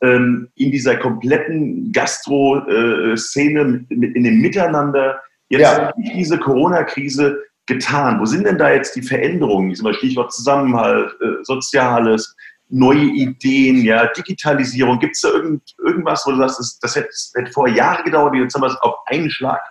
ähm, 0.02 0.50
in 0.56 0.72
dieser 0.72 0.98
kompletten 0.98 1.94
Gastro-Szene, 1.94 3.86
äh, 3.90 3.96
in 3.96 4.24
dem 4.24 4.42
Miteinander, 4.42 5.22
jetzt 5.48 5.62
ja. 5.62 5.94
diese 5.98 6.38
Corona-Krise 6.38 7.40
getan? 7.68 8.20
Wo 8.20 8.26
sind 8.26 8.46
denn 8.46 8.58
da 8.58 8.74
jetzt 8.74 8.96
die 8.98 9.02
Veränderungen? 9.02 9.76
Mal 9.82 9.94
Stichwort 9.94 10.34
Zusammenhalt, 10.34 11.16
äh, 11.22 11.44
Soziales, 11.44 12.36
neue 12.70 13.04
Ideen, 13.04 13.84
ja, 13.84 14.08
Digitalisierung. 14.08 15.00
Gibt 15.00 15.16
es 15.16 15.22
da 15.22 15.30
irgend, 15.30 15.62
irgendwas, 15.86 16.24
wo 16.26 16.32
du 16.32 16.38
sagst, 16.38 16.60
das, 16.60 16.80
das 16.80 16.96
hätte, 16.96 17.52
vor 17.52 17.68
Jahren 17.68 18.04
gedauert, 18.04 18.34
jetzt 18.36 18.56
haben 18.56 18.62
wir 18.62 18.68
es 18.68 18.78
auf 18.82 18.96
einen 19.08 19.30
Schlag? 19.30 19.62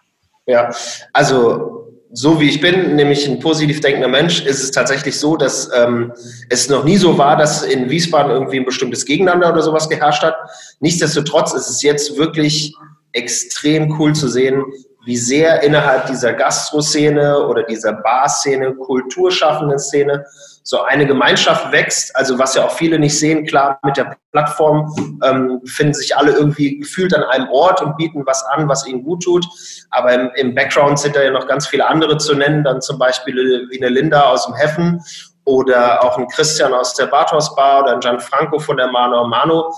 Ja, 0.46 0.70
also 1.12 1.84
so 2.12 2.40
wie 2.40 2.48
ich 2.48 2.60
bin, 2.60 2.94
nämlich 2.94 3.28
ein 3.28 3.40
positiv 3.40 3.80
denkender 3.80 4.08
Mensch, 4.08 4.44
ist 4.44 4.62
es 4.62 4.70
tatsächlich 4.70 5.18
so, 5.18 5.36
dass 5.36 5.68
ähm, 5.74 6.12
es 6.48 6.68
noch 6.68 6.84
nie 6.84 6.96
so 6.96 7.18
war, 7.18 7.36
dass 7.36 7.64
in 7.64 7.90
Wiesbaden 7.90 8.30
irgendwie 8.30 8.58
ein 8.58 8.64
bestimmtes 8.64 9.04
Gegeneinander 9.04 9.52
oder 9.52 9.62
sowas 9.62 9.88
geherrscht 9.88 10.22
hat. 10.22 10.36
Nichtsdestotrotz 10.78 11.54
ist 11.54 11.68
es 11.68 11.82
jetzt 11.82 12.16
wirklich 12.16 12.72
extrem 13.12 13.98
cool 13.98 14.14
zu 14.14 14.28
sehen, 14.28 14.62
wie 15.04 15.16
sehr 15.16 15.62
innerhalb 15.62 16.06
dieser 16.06 16.32
Gastro-Szene 16.32 17.46
oder 17.46 17.62
dieser 17.62 17.92
Bar-Szene, 17.92 18.74
kulturschaffenden 18.74 19.78
Szene 19.78 20.24
so 20.62 20.82
eine 20.82 21.06
Gemeinschaft 21.06 21.70
wächst. 21.72 22.16
Also 22.16 22.38
was 22.38 22.54
ja 22.54 22.64
auch 22.64 22.72
viele 22.72 22.98
nicht 22.98 23.18
sehen, 23.18 23.44
klar, 23.46 23.78
mit 23.84 23.96
der 23.96 24.16
Plattform 24.32 24.90
ähm, 25.22 25.60
finden 25.66 25.92
sich 25.92 26.16
alle 26.16 26.32
irgendwie 26.32 26.78
gefühlt 26.78 27.14
an 27.14 27.22
einem 27.24 27.48
Ort 27.50 27.82
und 27.82 27.96
bieten 27.96 28.22
was 28.26 28.42
an, 28.46 28.68
was 28.68 28.86
ihnen 28.86 29.04
gut 29.04 29.22
tut. 29.22 29.46
Aber 29.90 30.12
im, 30.12 30.30
im 30.36 30.54
Background 30.54 30.98
sind 30.98 31.16
da 31.16 31.22
ja 31.22 31.30
noch 31.30 31.46
ganz 31.46 31.66
viele 31.66 31.86
andere 31.86 32.16
zu 32.16 32.34
nennen, 32.34 32.64
dann 32.64 32.80
zum 32.80 32.98
Beispiel 32.98 33.34
wie 33.70 33.82
eine 33.82 33.90
Linda 33.90 34.22
aus 34.22 34.46
dem 34.46 34.54
Heffen 34.54 35.02
oder 35.44 36.02
auch 36.02 36.16
ein 36.16 36.28
Christian 36.28 36.72
aus 36.72 36.94
der 36.94 37.06
Bartos 37.06 37.54
Bar 37.54 37.82
oder 37.82 37.92
ein 37.92 38.00
Gianfranco 38.00 38.58
von 38.58 38.78
der 38.78 38.88
Mano 38.88 39.26
Mano 39.26 39.70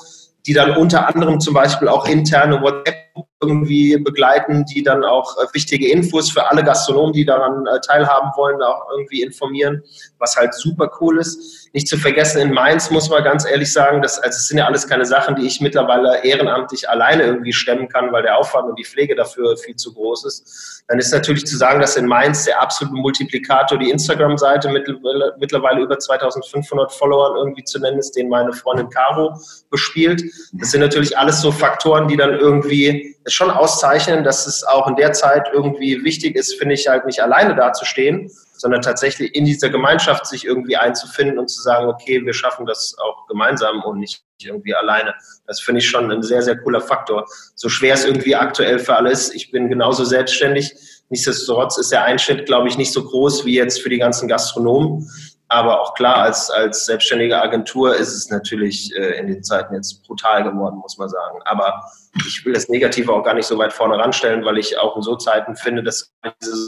die 0.46 0.52
dann 0.52 0.76
unter 0.76 1.08
anderem 1.08 1.40
zum 1.40 1.54
Beispiel 1.54 1.88
auch 1.88 2.06
interne 2.06 2.60
WhatsApp 2.62 3.05
irgendwie 3.42 3.98
begleiten, 3.98 4.64
die 4.64 4.82
dann 4.82 5.04
auch 5.04 5.36
äh, 5.36 5.46
wichtige 5.52 5.90
Infos 5.90 6.30
für 6.30 6.50
alle 6.50 6.64
Gastronomen, 6.64 7.12
die 7.12 7.26
daran 7.26 7.66
äh, 7.66 7.80
teilhaben 7.80 8.30
wollen, 8.34 8.62
auch 8.62 8.88
irgendwie 8.90 9.22
informieren, 9.22 9.82
was 10.18 10.36
halt 10.36 10.54
super 10.54 10.90
cool 11.00 11.18
ist. 11.18 11.68
Nicht 11.74 11.86
zu 11.86 11.98
vergessen, 11.98 12.40
in 12.40 12.52
Mainz 12.52 12.90
muss 12.90 13.10
man 13.10 13.22
ganz 13.22 13.44
ehrlich 13.44 13.70
sagen, 13.70 14.00
dass, 14.00 14.18
also 14.18 14.36
es 14.36 14.48
sind 14.48 14.56
ja 14.56 14.64
alles 14.64 14.88
keine 14.88 15.04
Sachen, 15.04 15.36
die 15.36 15.46
ich 15.46 15.60
mittlerweile 15.60 16.24
ehrenamtlich 16.24 16.88
alleine 16.88 17.24
irgendwie 17.24 17.52
stemmen 17.52 17.88
kann, 17.88 18.10
weil 18.10 18.22
der 18.22 18.38
Aufwand 18.38 18.70
und 18.70 18.78
die 18.78 18.84
Pflege 18.84 19.14
dafür 19.14 19.54
viel 19.58 19.76
zu 19.76 19.92
groß 19.92 20.24
ist. 20.24 20.84
Dann 20.88 20.98
ist 20.98 21.12
natürlich 21.12 21.44
zu 21.44 21.58
sagen, 21.58 21.80
dass 21.80 21.96
in 21.96 22.06
Mainz 22.06 22.46
der 22.46 22.62
absolute 22.62 22.96
Multiplikator 22.96 23.78
die 23.78 23.90
Instagram-Seite 23.90 24.70
mittlerweile, 24.70 25.34
mittlerweile 25.38 25.82
über 25.82 25.98
2500 25.98 26.90
Followern 26.90 27.36
irgendwie 27.36 27.64
zu 27.64 27.78
nennen 27.80 27.98
ist, 27.98 28.12
den 28.12 28.30
meine 28.30 28.54
Freundin 28.54 28.88
Caro 28.88 29.38
bespielt. 29.70 30.22
Das 30.52 30.70
sind 30.70 30.80
natürlich 30.80 31.18
alles 31.18 31.42
so 31.42 31.52
Faktoren, 31.52 32.08
die 32.08 32.16
dann 32.16 32.38
irgendwie 32.38 33.16
es 33.26 33.34
schon 33.36 33.50
auszeichnen, 33.50 34.24
dass 34.24 34.46
es 34.46 34.64
auch 34.64 34.88
in 34.88 34.96
der 34.96 35.12
Zeit 35.12 35.48
irgendwie 35.52 36.02
wichtig 36.02 36.34
ist, 36.36 36.58
finde 36.58 36.74
ich 36.74 36.88
halt 36.88 37.04
nicht 37.04 37.20
alleine 37.20 37.54
dazustehen, 37.54 38.30
sondern 38.56 38.80
tatsächlich 38.82 39.34
in 39.34 39.44
dieser 39.44 39.68
Gemeinschaft 39.68 40.26
sich 40.26 40.46
irgendwie 40.46 40.76
einzufinden 40.76 41.38
und 41.38 41.48
zu 41.48 41.60
sagen, 41.60 41.86
okay, 41.88 42.24
wir 42.24 42.32
schaffen 42.32 42.66
das 42.66 42.96
auch 42.98 43.26
gemeinsam 43.26 43.82
und 43.82 43.98
nicht 43.98 44.22
irgendwie 44.42 44.74
alleine. 44.74 45.14
Das 45.46 45.60
finde 45.60 45.80
ich 45.80 45.88
schon 45.88 46.10
ein 46.10 46.22
sehr, 46.22 46.42
sehr 46.42 46.58
cooler 46.58 46.80
Faktor. 46.80 47.26
So 47.54 47.68
schwer 47.68 47.94
es 47.94 48.04
irgendwie 48.04 48.34
aktuell 48.34 48.78
für 48.78 48.96
alles. 48.96 49.32
Ich 49.32 49.50
bin 49.50 49.68
genauso 49.68 50.04
selbstständig. 50.04 50.74
Nichtsdestotrotz 51.10 51.78
ist 51.78 51.92
der 51.92 52.04
Einschnitt, 52.04 52.46
glaube 52.46 52.68
ich, 52.68 52.78
nicht 52.78 52.92
so 52.92 53.04
groß 53.04 53.44
wie 53.44 53.54
jetzt 53.54 53.80
für 53.82 53.90
die 53.90 53.98
ganzen 53.98 54.28
Gastronomen. 54.28 55.08
Aber 55.48 55.80
auch 55.80 55.94
klar, 55.94 56.16
als, 56.16 56.50
als 56.50 56.86
selbstständige 56.86 57.40
Agentur 57.40 57.94
ist 57.94 58.12
es 58.12 58.30
natürlich 58.30 58.92
äh, 58.96 59.18
in 59.18 59.28
den 59.28 59.44
Zeiten 59.44 59.74
jetzt 59.74 60.04
brutal 60.04 60.42
geworden, 60.42 60.78
muss 60.78 60.98
man 60.98 61.08
sagen. 61.08 61.38
Aber 61.44 61.84
ich 62.26 62.44
will 62.44 62.52
das 62.52 62.68
Negative 62.68 63.12
auch 63.12 63.22
gar 63.22 63.34
nicht 63.34 63.46
so 63.46 63.56
weit 63.56 63.72
vorne 63.72 63.96
ranstellen, 63.96 64.44
weil 64.44 64.58
ich 64.58 64.76
auch 64.76 64.96
in 64.96 65.02
so 65.02 65.14
Zeiten 65.16 65.54
finde, 65.54 65.84
dass 65.84 66.12
diese 66.42 66.66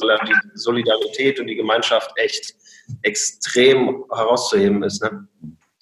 Solidarität 0.54 1.40
und 1.40 1.48
die 1.48 1.56
Gemeinschaft 1.56 2.12
echt 2.16 2.54
extrem 3.02 4.04
herauszuheben 4.14 4.84
ist. 4.84 5.02
Ne? 5.02 5.26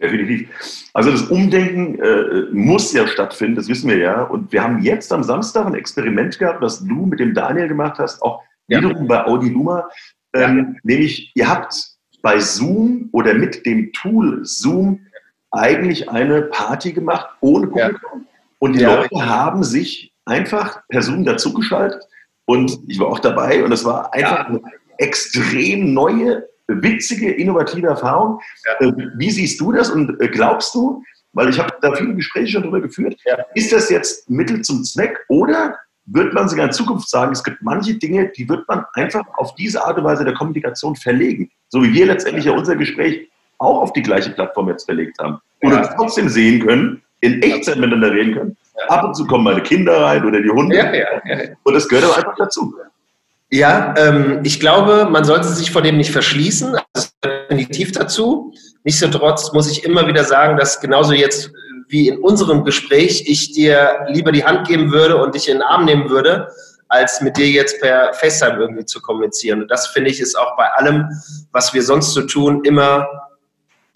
Definitiv. 0.00 0.88
Also 0.94 1.10
das 1.10 1.22
Umdenken 1.22 2.00
äh, 2.00 2.52
muss 2.52 2.92
ja 2.92 3.06
stattfinden, 3.06 3.56
das 3.56 3.68
wissen 3.68 3.90
wir 3.90 3.98
ja. 3.98 4.22
Und 4.22 4.52
wir 4.52 4.62
haben 4.62 4.82
jetzt 4.82 5.12
am 5.12 5.22
Samstag 5.22 5.66
ein 5.66 5.74
Experiment 5.74 6.38
gehabt, 6.38 6.62
was 6.62 6.84
du 6.84 7.06
mit 7.06 7.20
dem 7.20 7.34
Daniel 7.34 7.68
gemacht 7.68 7.98
hast, 7.98 8.22
auch 8.22 8.42
wiederum 8.68 9.02
ja. 9.02 9.04
bei 9.04 9.24
Audi 9.24 9.50
Luma. 9.50 9.88
Ähm, 10.34 10.58
ja. 10.58 10.80
Nämlich, 10.82 11.32
ihr 11.34 11.48
habt 11.48 11.95
bei 12.26 12.40
Zoom 12.40 13.08
oder 13.12 13.34
mit 13.34 13.64
dem 13.66 13.92
Tool 13.92 14.40
Zoom 14.42 15.06
eigentlich 15.52 16.10
eine 16.10 16.42
Party 16.42 16.90
gemacht 16.90 17.28
ohne 17.40 17.68
Publikum. 17.68 18.10
Ja. 18.14 18.26
Und 18.58 18.72
die 18.72 18.80
ja. 18.80 18.96
Leute 18.96 19.24
haben 19.24 19.62
sich 19.62 20.12
einfach 20.24 20.80
Personen 20.88 21.24
dazugeschaltet. 21.24 22.02
Und 22.44 22.80
ich 22.88 22.98
war 22.98 23.06
auch 23.06 23.20
dabei 23.20 23.62
und 23.62 23.70
es 23.70 23.84
war 23.84 24.12
einfach 24.12 24.48
eine 24.48 24.60
extrem 24.98 25.94
neue, 25.94 26.48
witzige, 26.66 27.30
innovative 27.30 27.86
Erfahrung. 27.86 28.40
Äh, 28.80 28.90
wie 29.18 29.30
siehst 29.30 29.60
du 29.60 29.70
das 29.70 29.90
und 29.90 30.20
äh, 30.20 30.26
glaubst 30.26 30.74
du, 30.74 31.04
weil 31.32 31.48
ich 31.50 31.60
habe 31.60 31.74
da 31.80 31.94
viele 31.94 32.16
Gespräche 32.16 32.48
schon 32.48 32.62
darüber 32.62 32.80
geführt, 32.80 33.16
ist 33.54 33.72
das 33.72 33.88
jetzt 33.88 34.28
Mittel 34.28 34.62
zum 34.62 34.82
Zweck 34.82 35.24
oder 35.28 35.78
wird 36.06 36.34
man 36.34 36.48
sogar 36.48 36.66
in 36.66 36.72
Zukunft 36.72 37.08
sagen, 37.08 37.30
es 37.30 37.44
gibt 37.44 37.62
manche 37.62 37.94
Dinge, 37.94 38.32
die 38.36 38.48
wird 38.48 38.66
man 38.66 38.84
einfach 38.94 39.24
auf 39.34 39.54
diese 39.54 39.84
Art 39.84 39.96
und 39.96 40.04
Weise 40.04 40.24
der 40.24 40.34
Kommunikation 40.34 40.96
verlegen. 40.96 41.52
So 41.68 41.82
wie 41.82 41.92
wir 41.92 42.06
letztendlich 42.06 42.44
ja 42.44 42.52
unser 42.52 42.76
Gespräch 42.76 43.28
auch 43.58 43.82
auf 43.82 43.92
die 43.92 44.02
gleiche 44.02 44.30
Plattform 44.30 44.68
jetzt 44.68 44.84
verlegt 44.84 45.18
haben. 45.18 45.38
Und 45.62 45.72
ja. 45.72 45.78
uns 45.78 45.88
trotzdem 45.96 46.28
sehen 46.28 46.64
können, 46.64 47.02
in 47.20 47.42
Echtzeit 47.42 47.76
miteinander 47.76 48.12
reden 48.12 48.34
können. 48.34 48.56
Ab 48.88 49.04
und 49.04 49.14
zu 49.14 49.26
kommen 49.26 49.44
meine 49.44 49.62
Kinder 49.62 50.02
rein 50.02 50.24
oder 50.24 50.40
die 50.40 50.50
Hunde. 50.50 50.76
Ja, 50.76 50.94
ja, 50.94 51.06
und 51.62 51.74
das 51.74 51.88
gehört 51.88 52.04
aber 52.04 52.16
einfach 52.18 52.36
dazu. 52.36 52.74
Ja, 53.50 53.94
ähm, 53.96 54.40
ich 54.42 54.60
glaube, 54.60 55.08
man 55.10 55.24
sollte 55.24 55.48
sich 55.48 55.70
vor 55.70 55.80
dem 55.80 55.96
nicht 55.96 56.10
verschließen. 56.10 56.76
Das 56.92 57.14
gehört 57.22 57.50
definitiv 57.50 57.92
dazu. 57.92 58.52
Nichtsdestotrotz 58.84 59.52
muss 59.52 59.70
ich 59.70 59.84
immer 59.84 60.06
wieder 60.06 60.24
sagen, 60.24 60.56
dass 60.56 60.80
genauso 60.80 61.12
jetzt 61.12 61.50
wie 61.88 62.08
in 62.08 62.18
unserem 62.18 62.64
Gespräch 62.64 63.24
ich 63.26 63.52
dir 63.52 64.06
lieber 64.08 64.32
die 64.32 64.44
Hand 64.44 64.66
geben 64.66 64.92
würde 64.92 65.16
und 65.16 65.34
dich 65.34 65.48
in 65.48 65.56
den 65.58 65.62
Arm 65.62 65.84
nehmen 65.84 66.10
würde, 66.10 66.48
als 66.88 67.20
mit 67.20 67.36
dir 67.36 67.48
jetzt 67.48 67.80
per 67.80 68.12
FaceTime 68.14 68.58
irgendwie 68.58 68.84
zu 68.84 69.00
kommunizieren. 69.00 69.62
Und 69.62 69.70
das 69.70 69.88
finde 69.88 70.10
ich 70.10 70.20
ist 70.20 70.36
auch 70.36 70.56
bei 70.56 70.68
allem, 70.72 71.08
was 71.52 71.74
wir 71.74 71.82
sonst 71.82 72.12
so 72.12 72.22
tun, 72.22 72.64
immer 72.64 73.06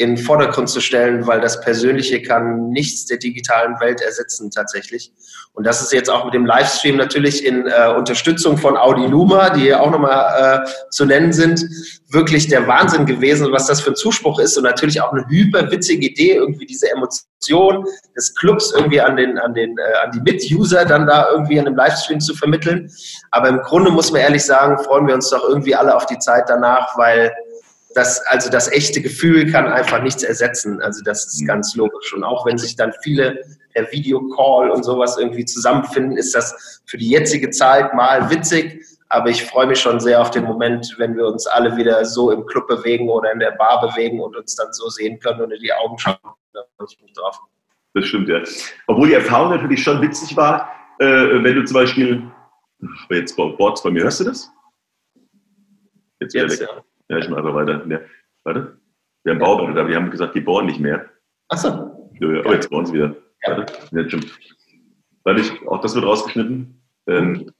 in 0.00 0.16
den 0.16 0.24
Vordergrund 0.24 0.70
zu 0.70 0.80
stellen, 0.80 1.26
weil 1.26 1.42
das 1.42 1.60
Persönliche 1.60 2.22
kann 2.22 2.70
nichts 2.70 3.04
der 3.04 3.18
digitalen 3.18 3.78
Welt 3.80 4.00
ersetzen 4.00 4.50
tatsächlich. 4.50 5.12
Und 5.52 5.66
das 5.66 5.82
ist 5.82 5.92
jetzt 5.92 6.08
auch 6.08 6.24
mit 6.24 6.32
dem 6.32 6.46
Livestream 6.46 6.96
natürlich 6.96 7.44
in 7.44 7.66
äh, 7.66 7.92
Unterstützung 7.94 8.56
von 8.56 8.78
Audi 8.78 9.06
Luma, 9.06 9.50
die 9.50 9.74
auch 9.74 9.90
nochmal 9.90 10.64
äh, 10.64 10.70
zu 10.88 11.04
nennen 11.04 11.34
sind, 11.34 11.66
wirklich 12.08 12.48
der 12.48 12.66
Wahnsinn 12.66 13.04
gewesen, 13.04 13.52
was 13.52 13.66
das 13.66 13.82
für 13.82 13.90
ein 13.90 13.96
Zuspruch 13.96 14.38
ist 14.38 14.56
und 14.56 14.64
natürlich 14.64 15.02
auch 15.02 15.12
eine 15.12 15.26
hyperwitzige 15.28 16.06
Idee, 16.06 16.36
irgendwie 16.36 16.64
diese 16.64 16.90
Emotion 16.90 17.84
des 18.16 18.34
Clubs 18.36 18.72
irgendwie 18.74 19.02
an 19.02 19.16
den, 19.16 19.36
an 19.36 19.52
den, 19.52 19.76
äh, 19.76 19.82
an 20.02 20.12
die 20.12 20.20
Mit-User 20.20 20.86
dann 20.86 21.06
da 21.06 21.28
irgendwie 21.30 21.58
an 21.58 21.66
dem 21.66 21.76
Livestream 21.76 22.20
zu 22.20 22.34
vermitteln. 22.34 22.90
Aber 23.32 23.50
im 23.50 23.58
Grunde 23.58 23.90
muss 23.90 24.10
man 24.12 24.22
ehrlich 24.22 24.46
sagen, 24.46 24.82
freuen 24.82 25.06
wir 25.06 25.14
uns 25.14 25.28
doch 25.28 25.46
irgendwie 25.46 25.74
alle 25.74 25.94
auf 25.94 26.06
die 26.06 26.18
Zeit 26.18 26.44
danach, 26.48 26.96
weil 26.96 27.30
das, 27.94 28.20
also 28.26 28.50
das 28.50 28.70
echte 28.70 29.00
Gefühl 29.00 29.50
kann 29.50 29.66
einfach 29.66 30.02
nichts 30.02 30.22
ersetzen. 30.22 30.80
Also 30.80 31.02
das 31.02 31.26
ist 31.26 31.46
ganz 31.46 31.74
logisch. 31.74 32.12
Und 32.14 32.24
auch 32.24 32.46
wenn 32.46 32.58
sich 32.58 32.76
dann 32.76 32.92
viele 33.02 33.42
per 33.74 33.90
Videocall 33.90 34.70
und 34.70 34.84
sowas 34.84 35.18
irgendwie 35.18 35.44
zusammenfinden, 35.44 36.16
ist 36.16 36.34
das 36.34 36.82
für 36.86 36.98
die 36.98 37.08
jetzige 37.08 37.50
Zeit 37.50 37.94
mal 37.94 38.30
witzig. 38.30 38.84
Aber 39.08 39.28
ich 39.28 39.44
freue 39.44 39.66
mich 39.66 39.80
schon 39.80 39.98
sehr 39.98 40.20
auf 40.20 40.30
den 40.30 40.44
Moment, 40.44 40.94
wenn 40.98 41.16
wir 41.16 41.26
uns 41.26 41.46
alle 41.46 41.76
wieder 41.76 42.04
so 42.04 42.30
im 42.30 42.46
Club 42.46 42.68
bewegen 42.68 43.08
oder 43.08 43.32
in 43.32 43.40
der 43.40 43.52
Bar 43.52 43.80
bewegen 43.80 44.20
und 44.20 44.36
uns 44.36 44.54
dann 44.54 44.72
so 44.72 44.88
sehen 44.88 45.18
können 45.18 45.40
und 45.40 45.50
in 45.50 45.60
die 45.60 45.72
Augen 45.72 45.98
schauen. 45.98 46.16
Da 46.52 46.62
freue 46.76 46.86
ich 46.88 47.02
mich 47.02 47.12
drauf. 47.12 47.40
Das 47.94 48.06
stimmt, 48.06 48.28
ja. 48.28 48.40
Obwohl 48.86 49.08
die 49.08 49.14
Erfahrung 49.14 49.50
natürlich 49.50 49.82
schon 49.82 50.00
witzig 50.00 50.36
war, 50.36 50.70
äh, 51.00 51.04
wenn 51.06 51.56
du 51.56 51.64
zum 51.64 51.74
Beispiel, 51.74 52.22
jetzt 53.10 53.34
Boards 53.36 53.82
bei 53.82 53.90
mir, 53.90 54.04
hörst 54.04 54.20
du 54.20 54.24
das? 54.24 54.48
Jetzt, 56.20 56.34
jetzt 56.34 56.60
ja. 56.60 56.68
Ja, 57.10 57.18
ich 57.18 57.28
mache 57.28 57.40
einfach 57.40 57.54
weiter. 57.54 57.84
Ja. 57.88 57.98
Warte. 58.44 58.78
Wir 59.24 59.32
haben 59.32 59.40
Bauarbeiter 59.40 59.82
da, 59.82 59.88
wir 59.88 59.96
haben 59.96 60.10
gesagt, 60.10 60.34
die 60.34 60.40
bohren 60.40 60.66
nicht 60.66 60.80
mehr. 60.80 61.04
Achso. 61.48 61.68
Ja, 62.20 62.42
oh, 62.44 62.52
jetzt 62.52 62.70
bohren 62.70 62.86
sie 62.86 62.94
wieder. 62.94 63.16
Ja. 63.46 63.56
Warte. 63.56 63.72
Ja, 63.90 64.06
stimmt. 64.06 64.38
Warte, 65.24 65.40
ich, 65.40 65.68
auch 65.68 65.80
das 65.80 65.94
wird 65.94 66.06
rausgeschnitten. 66.06 66.80
Ähm, 67.08 67.50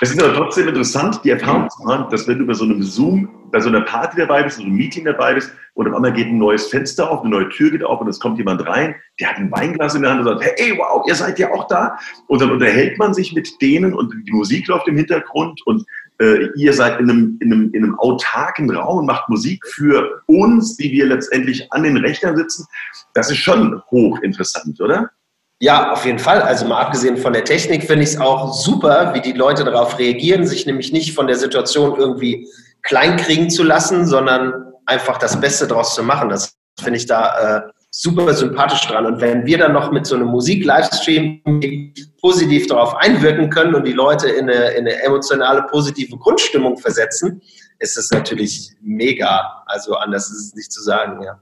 es 0.00 0.10
ist 0.10 0.22
aber 0.22 0.32
trotzdem 0.32 0.68
interessant, 0.68 1.20
die 1.24 1.30
Erfahrung 1.30 1.68
zu 1.70 1.82
machen, 1.82 2.06
dass 2.10 2.28
wenn 2.28 2.38
du 2.38 2.46
bei 2.46 2.54
so 2.54 2.64
einem 2.64 2.82
Zoom, 2.82 3.50
bei 3.50 3.60
so 3.60 3.68
einer 3.68 3.80
Party 3.80 4.16
dabei 4.16 4.44
bist, 4.44 4.58
so 4.58 4.62
einem 4.62 4.74
Meeting 4.74 5.04
dabei 5.04 5.34
bist 5.34 5.52
und 5.74 5.88
auf 5.88 5.94
einmal 5.94 6.12
geht 6.12 6.28
ein 6.28 6.38
neues 6.38 6.68
Fenster 6.68 7.10
auf, 7.10 7.22
eine 7.22 7.30
neue 7.30 7.48
Tür 7.48 7.70
geht 7.70 7.82
auf 7.82 8.00
und 8.00 8.08
es 8.08 8.20
kommt 8.20 8.38
jemand 8.38 8.64
rein, 8.66 8.94
der 9.18 9.30
hat 9.30 9.38
ein 9.38 9.50
Weinglas 9.50 9.94
in 9.94 10.02
der 10.02 10.12
Hand 10.12 10.20
und 10.20 10.26
sagt, 10.26 10.52
hey, 10.56 10.76
wow, 10.78 11.04
ihr 11.08 11.14
seid 11.14 11.38
ja 11.38 11.50
auch 11.50 11.66
da. 11.66 11.98
Und 12.28 12.40
dann 12.40 12.52
unterhält 12.52 12.98
man 12.98 13.12
sich 13.12 13.32
mit 13.32 13.60
denen 13.60 13.94
und 13.94 14.14
die 14.26 14.32
Musik 14.32 14.68
läuft 14.68 14.86
im 14.86 14.96
Hintergrund 14.96 15.60
und 15.66 15.84
äh, 16.20 16.48
ihr 16.56 16.72
seid 16.72 17.00
in 17.00 17.10
einem, 17.10 17.38
in, 17.40 17.52
einem, 17.52 17.70
in 17.72 17.84
einem 17.84 17.98
autarken 17.98 18.70
Raum 18.70 18.98
und 18.98 19.06
macht 19.06 19.28
Musik 19.28 19.64
für 19.66 20.22
uns, 20.26 20.76
die 20.76 20.90
wir 20.90 21.06
letztendlich 21.06 21.72
an 21.72 21.84
den 21.84 21.96
Rechnern 21.96 22.36
sitzen. 22.36 22.66
Das 23.14 23.30
ist 23.30 23.38
schon 23.38 23.82
hochinteressant, 23.90 24.80
oder? 24.80 25.10
Ja, 25.60 25.92
auf 25.92 26.04
jeden 26.04 26.18
Fall. 26.18 26.40
Also 26.40 26.66
mal 26.66 26.80
abgesehen 26.80 27.16
von 27.16 27.32
der 27.32 27.44
Technik 27.44 27.84
finde 27.84 28.04
ich 28.04 28.10
es 28.10 28.20
auch 28.20 28.52
super, 28.52 29.12
wie 29.14 29.20
die 29.20 29.32
Leute 29.32 29.64
darauf 29.64 29.98
reagieren, 29.98 30.46
sich 30.46 30.66
nämlich 30.66 30.92
nicht 30.92 31.14
von 31.14 31.26
der 31.26 31.36
Situation 31.36 31.98
irgendwie 31.98 32.46
kleinkriegen 32.82 33.50
zu 33.50 33.64
lassen, 33.64 34.06
sondern 34.06 34.72
einfach 34.86 35.18
das 35.18 35.40
Beste 35.40 35.66
daraus 35.66 35.94
zu 35.94 36.02
machen. 36.02 36.28
Das 36.28 36.56
finde 36.80 36.98
ich 36.98 37.06
da 37.06 37.58
äh, 37.58 37.62
super 37.90 38.34
sympathisch 38.34 38.86
dran. 38.86 39.06
Und 39.06 39.20
wenn 39.20 39.46
wir 39.46 39.58
dann 39.58 39.72
noch 39.72 39.90
mit 39.90 40.06
so 40.06 40.16
einem 40.16 40.28
Musik-Livestream 40.28 41.42
positiv 42.20 42.66
darauf 42.66 42.94
einwirken 42.96 43.50
können 43.50 43.74
und 43.74 43.86
die 43.86 43.92
Leute 43.92 44.28
in 44.28 44.50
eine, 44.50 44.70
in 44.70 44.86
eine 44.86 45.02
emotionale, 45.02 45.62
positive 45.62 46.16
Grundstimmung 46.18 46.76
versetzen, 46.78 47.42
ist 47.78 47.96
das 47.96 48.10
natürlich 48.10 48.72
mega. 48.80 49.62
Also 49.66 49.94
anders 49.94 50.30
ist 50.30 50.48
es 50.48 50.54
nicht 50.54 50.72
zu 50.72 50.82
sagen, 50.82 51.22
ja. 51.22 51.40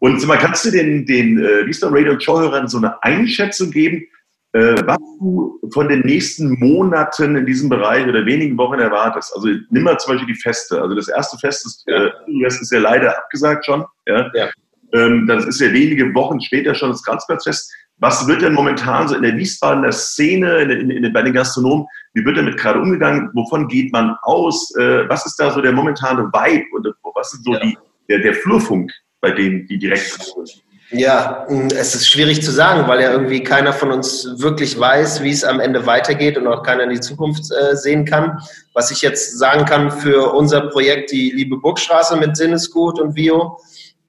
Und 0.00 0.26
mal, 0.26 0.38
kannst 0.38 0.64
du 0.64 0.72
den, 0.72 1.06
den 1.06 1.38
äh, 1.38 1.64
Wiesbaden 1.66 1.96
Radio 1.96 2.18
Show-Hörern 2.18 2.66
so 2.66 2.78
eine 2.78 3.00
Einschätzung 3.04 3.70
geben, 3.70 4.04
äh, 4.52 4.74
was 4.84 4.98
du 5.20 5.60
von 5.72 5.88
den 5.88 6.00
nächsten 6.00 6.58
Monaten 6.58 7.36
in 7.36 7.46
diesem 7.46 7.68
Bereich 7.68 8.06
oder 8.06 8.26
wenigen 8.26 8.58
Wochen 8.58 8.80
erwartest? 8.80 9.32
Also 9.36 9.48
nimm 9.70 9.84
mal 9.84 9.96
zum 9.98 10.14
Beispiel 10.14 10.34
die 10.34 10.40
Feste. 10.40 10.82
Also 10.82 10.96
das 10.96 11.08
erste 11.08 11.38
Fest 11.38 11.64
ist, 11.64 11.84
äh, 11.86 12.10
ist 12.44 12.72
ja 12.72 12.80
leider 12.80 13.16
abgesagt 13.16 13.64
schon. 13.64 13.84
Ja? 14.06 14.30
ja. 14.34 14.50
Ähm, 14.92 15.26
das 15.26 15.46
ist 15.46 15.60
ja 15.60 15.72
wenige 15.72 16.14
Wochen 16.14 16.40
später 16.40 16.74
schon 16.74 16.90
das 16.90 17.02
Kranzplatzfest. 17.02 17.72
Was 17.98 18.26
wird 18.26 18.42
denn 18.42 18.54
momentan 18.54 19.08
so 19.08 19.14
in 19.14 19.22
der 19.22 19.36
Wiesbadener 19.36 19.92
Szene, 19.92 20.62
in, 20.62 20.70
in, 20.70 20.90
in, 20.90 21.12
bei 21.12 21.22
den 21.22 21.32
Gastronomen, 21.32 21.86
wie 22.14 22.24
wird 22.24 22.36
damit 22.36 22.56
gerade 22.58 22.80
umgegangen? 22.80 23.30
Wovon 23.34 23.68
geht 23.68 23.92
man 23.92 24.16
aus? 24.22 24.74
Äh, 24.76 25.08
was 25.08 25.24
ist 25.26 25.36
da 25.36 25.50
so 25.50 25.60
der 25.60 25.72
momentane 25.72 26.24
Vibe 26.24 26.66
und 26.72 26.86
was 27.14 27.32
ist 27.32 27.44
so 27.44 27.52
ja. 27.52 27.60
die, 27.60 27.78
der, 28.08 28.18
der 28.18 28.34
Flurfunk? 28.34 28.90
bei 29.22 29.30
denen, 29.30 29.66
die 29.66 29.78
direkt 29.78 30.22
sind? 30.22 30.62
Ja, 30.90 31.46
es 31.74 31.94
ist 31.94 32.10
schwierig 32.10 32.42
zu 32.42 32.50
sagen, 32.50 32.86
weil 32.86 33.00
ja 33.00 33.12
irgendwie 33.12 33.42
keiner 33.42 33.72
von 33.72 33.92
uns 33.92 34.28
wirklich 34.36 34.78
weiß, 34.78 35.22
wie 35.22 35.30
es 35.30 35.42
am 35.42 35.58
Ende 35.58 35.86
weitergeht 35.86 36.36
und 36.36 36.46
auch 36.46 36.62
keiner 36.62 36.82
in 36.82 36.90
die 36.90 37.00
Zukunft 37.00 37.44
äh, 37.50 37.74
sehen 37.76 38.04
kann. 38.04 38.38
Was 38.74 38.90
ich 38.90 39.00
jetzt 39.00 39.38
sagen 39.38 39.64
kann 39.64 39.90
für 39.90 40.34
unser 40.34 40.68
Projekt, 40.68 41.10
die 41.10 41.30
Liebe 41.30 41.56
Burgstraße 41.56 42.18
mit 42.18 42.36
Sinnesgut 42.36 43.00
und 43.00 43.16
Vio, 43.16 43.58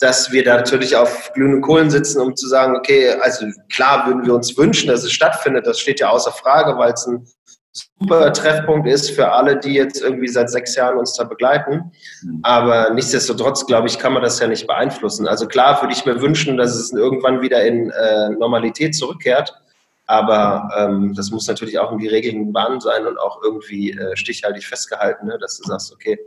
dass 0.03 0.33
wir 0.33 0.43
da 0.43 0.57
natürlich 0.57 0.97
auf 0.97 1.31
glühenden 1.33 1.61
Kohlen 1.61 1.89
sitzen, 1.89 2.19
um 2.19 2.35
zu 2.35 2.45
sagen, 2.49 2.75
okay, 2.75 3.11
also 3.21 3.45
klar 3.69 4.05
würden 4.05 4.25
wir 4.25 4.33
uns 4.33 4.57
wünschen, 4.57 4.89
dass 4.89 5.05
es 5.05 5.13
stattfindet. 5.13 5.65
Das 5.65 5.79
steht 5.79 6.01
ja 6.01 6.09
außer 6.09 6.33
Frage, 6.33 6.77
weil 6.77 6.91
es 6.91 7.07
ein 7.07 7.25
super 7.71 8.33
Treffpunkt 8.33 8.85
ist 8.85 9.11
für 9.11 9.31
alle, 9.31 9.57
die 9.57 9.73
jetzt 9.73 10.01
irgendwie 10.01 10.27
seit 10.27 10.49
sechs 10.49 10.75
Jahren 10.75 10.97
uns 10.97 11.13
da 11.13 11.23
begleiten. 11.23 11.93
Mhm. 12.21 12.39
Aber 12.43 12.89
nichtsdestotrotz, 12.89 13.65
glaube 13.65 13.87
ich, 13.87 13.97
kann 13.97 14.11
man 14.11 14.21
das 14.21 14.39
ja 14.41 14.47
nicht 14.47 14.67
beeinflussen. 14.67 15.25
Also 15.25 15.47
klar 15.47 15.81
würde 15.81 15.93
ich 15.93 16.05
mir 16.05 16.19
wünschen, 16.19 16.57
dass 16.57 16.75
es 16.75 16.91
irgendwann 16.91 17.41
wieder 17.41 17.63
in 17.63 17.89
äh, 17.89 18.29
Normalität 18.31 18.95
zurückkehrt. 18.95 19.53
Aber 20.05 20.69
ähm, 20.77 21.13
das 21.15 21.31
muss 21.31 21.47
natürlich 21.47 21.79
auch 21.79 21.93
in 21.93 21.97
die 21.97 22.09
regelnden 22.09 22.51
Bahnen 22.51 22.81
sein 22.81 23.07
und 23.07 23.17
auch 23.17 23.41
irgendwie 23.41 23.91
äh, 23.91 24.17
stichhaltig 24.17 24.65
festgehalten, 24.67 25.27
ne? 25.27 25.37
dass 25.39 25.57
du 25.59 25.63
sagst, 25.63 25.93
okay, 25.93 26.19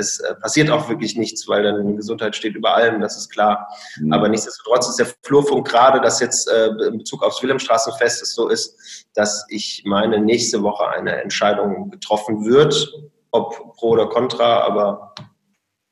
es 0.00 0.18
äh, 0.20 0.34
passiert 0.34 0.70
auch 0.70 0.88
wirklich 0.88 1.16
nichts, 1.16 1.46
weil 1.46 1.62
dann 1.62 1.96
Gesundheit 1.96 2.34
steht 2.34 2.56
über 2.56 2.74
allem, 2.74 3.00
das 3.00 3.16
ist 3.16 3.30
klar. 3.30 3.68
Mhm. 3.98 4.12
Aber 4.12 4.28
nichtsdestotrotz 4.28 4.88
ist 4.88 4.98
der 4.98 5.06
Flurfunk 5.22 5.68
gerade, 5.68 6.00
dass 6.00 6.20
jetzt 6.20 6.50
äh, 6.50 6.68
in 6.88 6.98
Bezug 6.98 7.22
aufs 7.22 7.42
Wilhelmstraßenfest 7.42 8.22
es 8.22 8.34
so 8.34 8.48
ist, 8.48 9.06
dass 9.14 9.46
ich 9.48 9.82
meine, 9.86 10.20
nächste 10.20 10.62
Woche 10.62 10.88
eine 10.88 11.22
Entscheidung 11.22 11.90
getroffen 11.90 12.44
wird, 12.44 12.92
ob 13.30 13.76
pro 13.76 13.90
oder 13.90 14.08
contra, 14.08 14.62
aber 14.62 15.14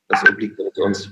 das 0.09 0.27
obliegt 0.29 0.59
mit 0.59 0.77
uns. 0.77 1.09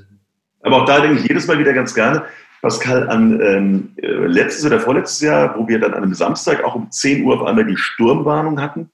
Aber 0.63 0.81
auch 0.81 0.85
da 0.85 0.99
denke 0.99 1.21
ich 1.21 1.27
jedes 1.27 1.47
Mal 1.47 1.59
wieder 1.59 1.73
ganz 1.73 1.93
gerne, 1.93 2.25
Pascal, 2.61 3.07
an 3.09 3.39
ähm, 3.39 3.93
äh, 3.97 4.07
letztes 4.07 4.65
oder 4.65 4.79
vorletztes 4.79 5.21
Jahr, 5.21 5.55
wo 5.57 5.67
wir 5.67 5.79
dann 5.79 5.93
an 5.93 6.03
einem 6.03 6.13
Samstag 6.13 6.63
auch 6.63 6.75
um 6.75 6.89
10 6.91 7.23
Uhr 7.23 7.39
auf 7.39 7.47
einmal 7.47 7.65
die 7.65 7.77
Sturmwarnung 7.77 8.59
hatten. 8.59 8.89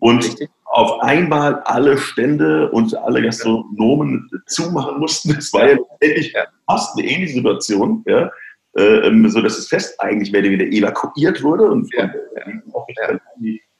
Und 0.00 0.24
Richtig 0.24 0.50
auf 0.72 1.00
einmal 1.02 1.56
alle 1.66 1.98
Stände 1.98 2.70
und 2.70 2.96
alle 2.96 3.20
Gastronomen 3.20 4.30
zumachen 4.46 4.98
mussten. 5.00 5.34
Das 5.34 5.52
war 5.52 5.68
ja 5.68 5.76
letztendlich 5.76 6.34
fast 6.66 6.98
eine 6.98 7.06
ähnliche 7.06 7.34
Situation, 7.34 8.02
ja, 8.06 8.30
äh, 8.78 9.06
ähm, 9.06 9.28
so 9.28 9.42
dass 9.42 9.56
das 9.56 9.68
Fest 9.68 10.00
eigentlich 10.00 10.32
mehr 10.32 10.40
oder 10.40 10.50
weniger 10.50 10.72
evakuiert 10.72 11.42
wurde 11.42 11.70
und 11.70 11.92
ja, 11.94 12.04
ja. 12.06 13.18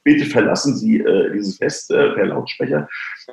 bitte 0.03 0.25
verlassen 0.25 0.75
Sie 0.75 0.99
äh, 0.99 1.33
dieses 1.33 1.57
Fest 1.57 1.89
äh, 1.89 2.11
per 2.11 2.27
Lautsprecher. 2.27 2.87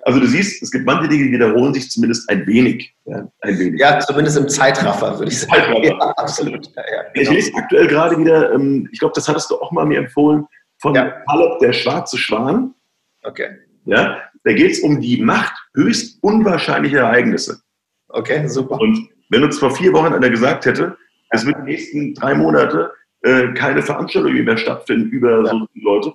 Also 0.04 0.20
du 0.20 0.26
siehst, 0.26 0.62
es 0.62 0.70
gibt 0.70 0.86
manche 0.86 1.08
Dinge, 1.08 1.26
die 1.26 1.32
wiederholen 1.32 1.74
sich 1.74 1.90
zumindest 1.90 2.30
ein 2.30 2.46
wenig. 2.46 2.94
Ja, 3.04 3.28
ein 3.42 3.58
wenig. 3.58 3.78
ja 3.78 4.00
zumindest 4.00 4.38
im 4.38 4.48
Zeitraffer, 4.48 5.18
würde 5.18 5.32
ich 5.32 5.40
sagen. 5.40 5.84
Ja, 5.84 5.98
absolut. 6.16 6.66
Ja, 6.74 6.82
genau. 7.12 7.12
Ich 7.12 7.30
lese 7.30 7.52
aktuell 7.54 7.88
gerade 7.88 8.16
wieder, 8.16 8.54
ähm, 8.54 8.88
ich 8.90 9.00
glaube, 9.00 9.12
das 9.14 9.28
hattest 9.28 9.50
du 9.50 9.60
auch 9.60 9.70
mal 9.70 9.84
mir 9.84 9.98
empfohlen, 9.98 10.46
von 10.78 10.94
ja. 10.94 11.12
Halep, 11.28 11.58
der 11.58 11.74
schwarze 11.74 12.16
Schwan. 12.16 12.74
Okay. 13.22 13.48
Ja, 13.84 14.22
da 14.44 14.52
geht 14.52 14.72
es 14.72 14.80
um 14.80 15.00
die 15.00 15.22
Macht 15.22 15.52
höchst 15.74 16.22
unwahrscheinlicher 16.22 17.00
Ereignisse. 17.00 17.60
Okay, 18.08 18.46
super. 18.48 18.80
Und 18.80 19.08
wenn 19.30 19.44
uns 19.44 19.58
vor 19.58 19.70
vier 19.70 19.92
Wochen 19.92 20.12
einer 20.12 20.30
gesagt 20.30 20.66
hätte, 20.66 20.96
es 21.30 21.46
wird 21.46 21.56
die 21.58 21.70
nächsten 21.70 22.14
drei 22.14 22.34
Monate 22.34 22.92
äh, 23.22 23.48
keine 23.54 23.82
Veranstaltungen 23.82 24.44
mehr 24.44 24.56
stattfinden 24.56 25.10
über 25.10 25.44
ja. 25.44 25.50
so 25.50 25.66
Leute. 25.74 26.12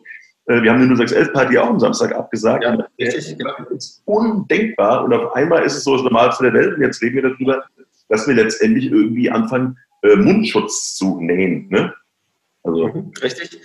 Äh, 0.48 0.62
wir 0.62 0.72
haben 0.72 0.82
die 0.82 0.96
0611-Party 0.96 1.58
auch 1.58 1.70
am 1.70 1.80
Samstag 1.80 2.14
abgesagt. 2.14 2.64
Ja, 2.64 2.78
richtig, 3.00 3.38
genau. 3.38 3.54
Das 3.70 3.86
ist 3.86 4.02
undenkbar. 4.06 5.06
Und 5.06 5.14
auf 5.14 5.34
einmal 5.36 5.64
ist 5.64 5.76
es 5.76 5.84
so 5.84 5.94
das 5.94 6.04
Normalste 6.04 6.44
der 6.44 6.54
Welt. 6.54 6.76
Und 6.76 6.82
jetzt 6.82 7.02
reden 7.02 7.16
wir 7.16 7.30
darüber, 7.30 7.64
dass 8.10 8.28
wir 8.28 8.36
letztendlich 8.36 8.92
irgendwie 8.92 9.30
anfangen, 9.30 9.78
äh, 10.04 10.16
Mundschutz 10.16 10.96
zu 10.96 11.20
nähen. 11.22 11.68
Ne? 11.70 11.94
Also. 12.66 12.88
Mhm, 12.88 13.12
richtig. 13.22 13.60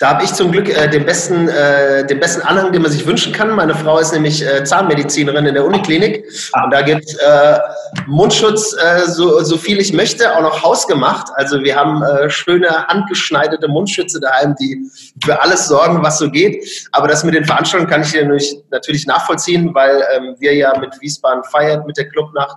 Da 0.00 0.10
habe 0.10 0.24
ich 0.24 0.32
zum 0.32 0.50
Glück 0.50 0.68
äh, 0.68 0.88
den, 0.88 1.04
besten, 1.04 1.48
äh, 1.48 2.04
den 2.06 2.18
besten 2.18 2.42
Anhang, 2.42 2.72
den 2.72 2.82
man 2.82 2.90
sich 2.90 3.06
wünschen 3.06 3.32
kann. 3.32 3.50
Meine 3.50 3.74
Frau 3.74 3.98
ist 3.98 4.12
nämlich 4.12 4.44
äh, 4.44 4.64
Zahnmedizinerin 4.64 5.46
in 5.46 5.54
der 5.54 5.64
Uniklinik. 5.64 6.24
Ah. 6.52 6.64
Und 6.64 6.72
da 6.72 6.82
gibt 6.82 7.04
es 7.04 7.14
äh, 7.16 7.58
Mundschutz, 8.06 8.74
äh, 8.74 9.06
so, 9.06 9.42
so 9.44 9.56
viel 9.56 9.78
ich 9.78 9.92
möchte, 9.92 10.36
auch 10.36 10.42
noch 10.42 10.62
hausgemacht. 10.62 11.28
Also 11.34 11.62
wir 11.62 11.76
haben 11.76 12.02
äh, 12.02 12.28
schöne 12.28 12.86
handgeschneiderte 12.88 13.68
Mundschütze 13.68 14.20
daheim, 14.20 14.56
die 14.58 14.80
für 15.24 15.40
alles 15.40 15.68
sorgen, 15.68 16.02
was 16.02 16.18
so 16.18 16.30
geht. 16.30 16.88
Aber 16.92 17.06
das 17.06 17.22
mit 17.22 17.34
den 17.34 17.44
Veranstaltungen 17.44 17.90
kann 17.90 18.02
ich 18.02 18.56
natürlich 18.70 19.06
nachvollziehen, 19.06 19.74
weil 19.74 20.02
ähm, 20.16 20.34
wir 20.38 20.54
ja 20.54 20.76
mit 20.78 21.00
Wiesbaden 21.00 21.44
feiert, 21.44 21.86
mit 21.86 21.96
der 21.96 22.08
Clubnacht 22.08 22.56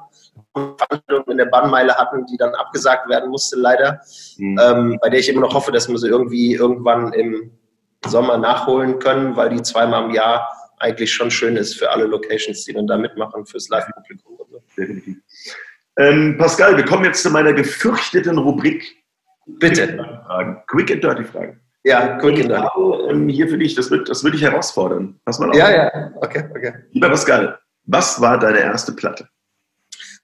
Veranstaltung 0.53 1.31
in 1.31 1.37
der 1.37 1.45
Bannmeile 1.45 1.95
hatten, 1.95 2.25
die 2.27 2.37
dann 2.37 2.53
abgesagt 2.55 3.09
werden 3.09 3.29
musste, 3.29 3.57
leider. 3.59 4.01
Mhm. 4.37 4.59
Ähm, 4.61 4.99
bei 5.01 5.09
der 5.09 5.19
ich 5.19 5.29
immer 5.29 5.41
noch 5.41 5.53
hoffe, 5.53 5.71
dass 5.71 5.89
wir 5.89 5.97
sie 5.97 6.07
irgendwie 6.07 6.53
irgendwann 6.53 7.13
im 7.13 7.51
Sommer 8.05 8.37
nachholen 8.37 8.99
können, 8.99 9.35
weil 9.35 9.49
die 9.49 9.61
zweimal 9.61 10.05
im 10.05 10.11
Jahr 10.11 10.49
eigentlich 10.79 11.13
schon 11.13 11.31
schön 11.31 11.55
ist 11.55 11.77
für 11.77 11.89
alle 11.89 12.05
Locations, 12.05 12.63
die 12.65 12.73
dann 12.73 12.87
da 12.87 12.97
mitmachen, 12.97 13.45
fürs 13.45 13.69
Live-Publikum. 13.69 14.37
So. 14.49 14.61
Definitiv. 14.77 15.17
Ähm, 15.97 16.37
Pascal, 16.37 16.75
wir 16.75 16.85
kommen 16.85 17.05
jetzt 17.05 17.23
zu 17.23 17.29
meiner 17.29 17.53
gefürchteten 17.53 18.37
Rubrik. 18.37 18.83
Bitte. 19.45 20.21
Quick 20.67 20.91
and 20.91 21.03
Dirty 21.03 21.23
Fragen. 21.23 21.59
Ja, 21.83 22.17
quick 22.17 22.39
and 22.39 22.49
dirty. 22.49 23.09
Ähm, 23.09 23.27
hier 23.27 23.47
für 23.47 23.57
dich, 23.57 23.75
das 23.75 23.91
wird, 23.91 24.07
das 24.07 24.23
wird 24.23 24.33
dich 24.33 24.41
herausfordern. 24.41 25.19
Pass 25.25 25.37
mal 25.39 25.49
auf. 25.49 25.55
Ja, 25.55 25.69
ja, 25.69 26.11
okay, 26.15 26.45
okay. 26.55 26.73
Lieber 26.91 27.09
Pascal, 27.09 27.59
Was 27.85 28.21
war 28.21 28.39
deine 28.39 28.59
erste 28.59 28.93
Platte? 28.93 29.27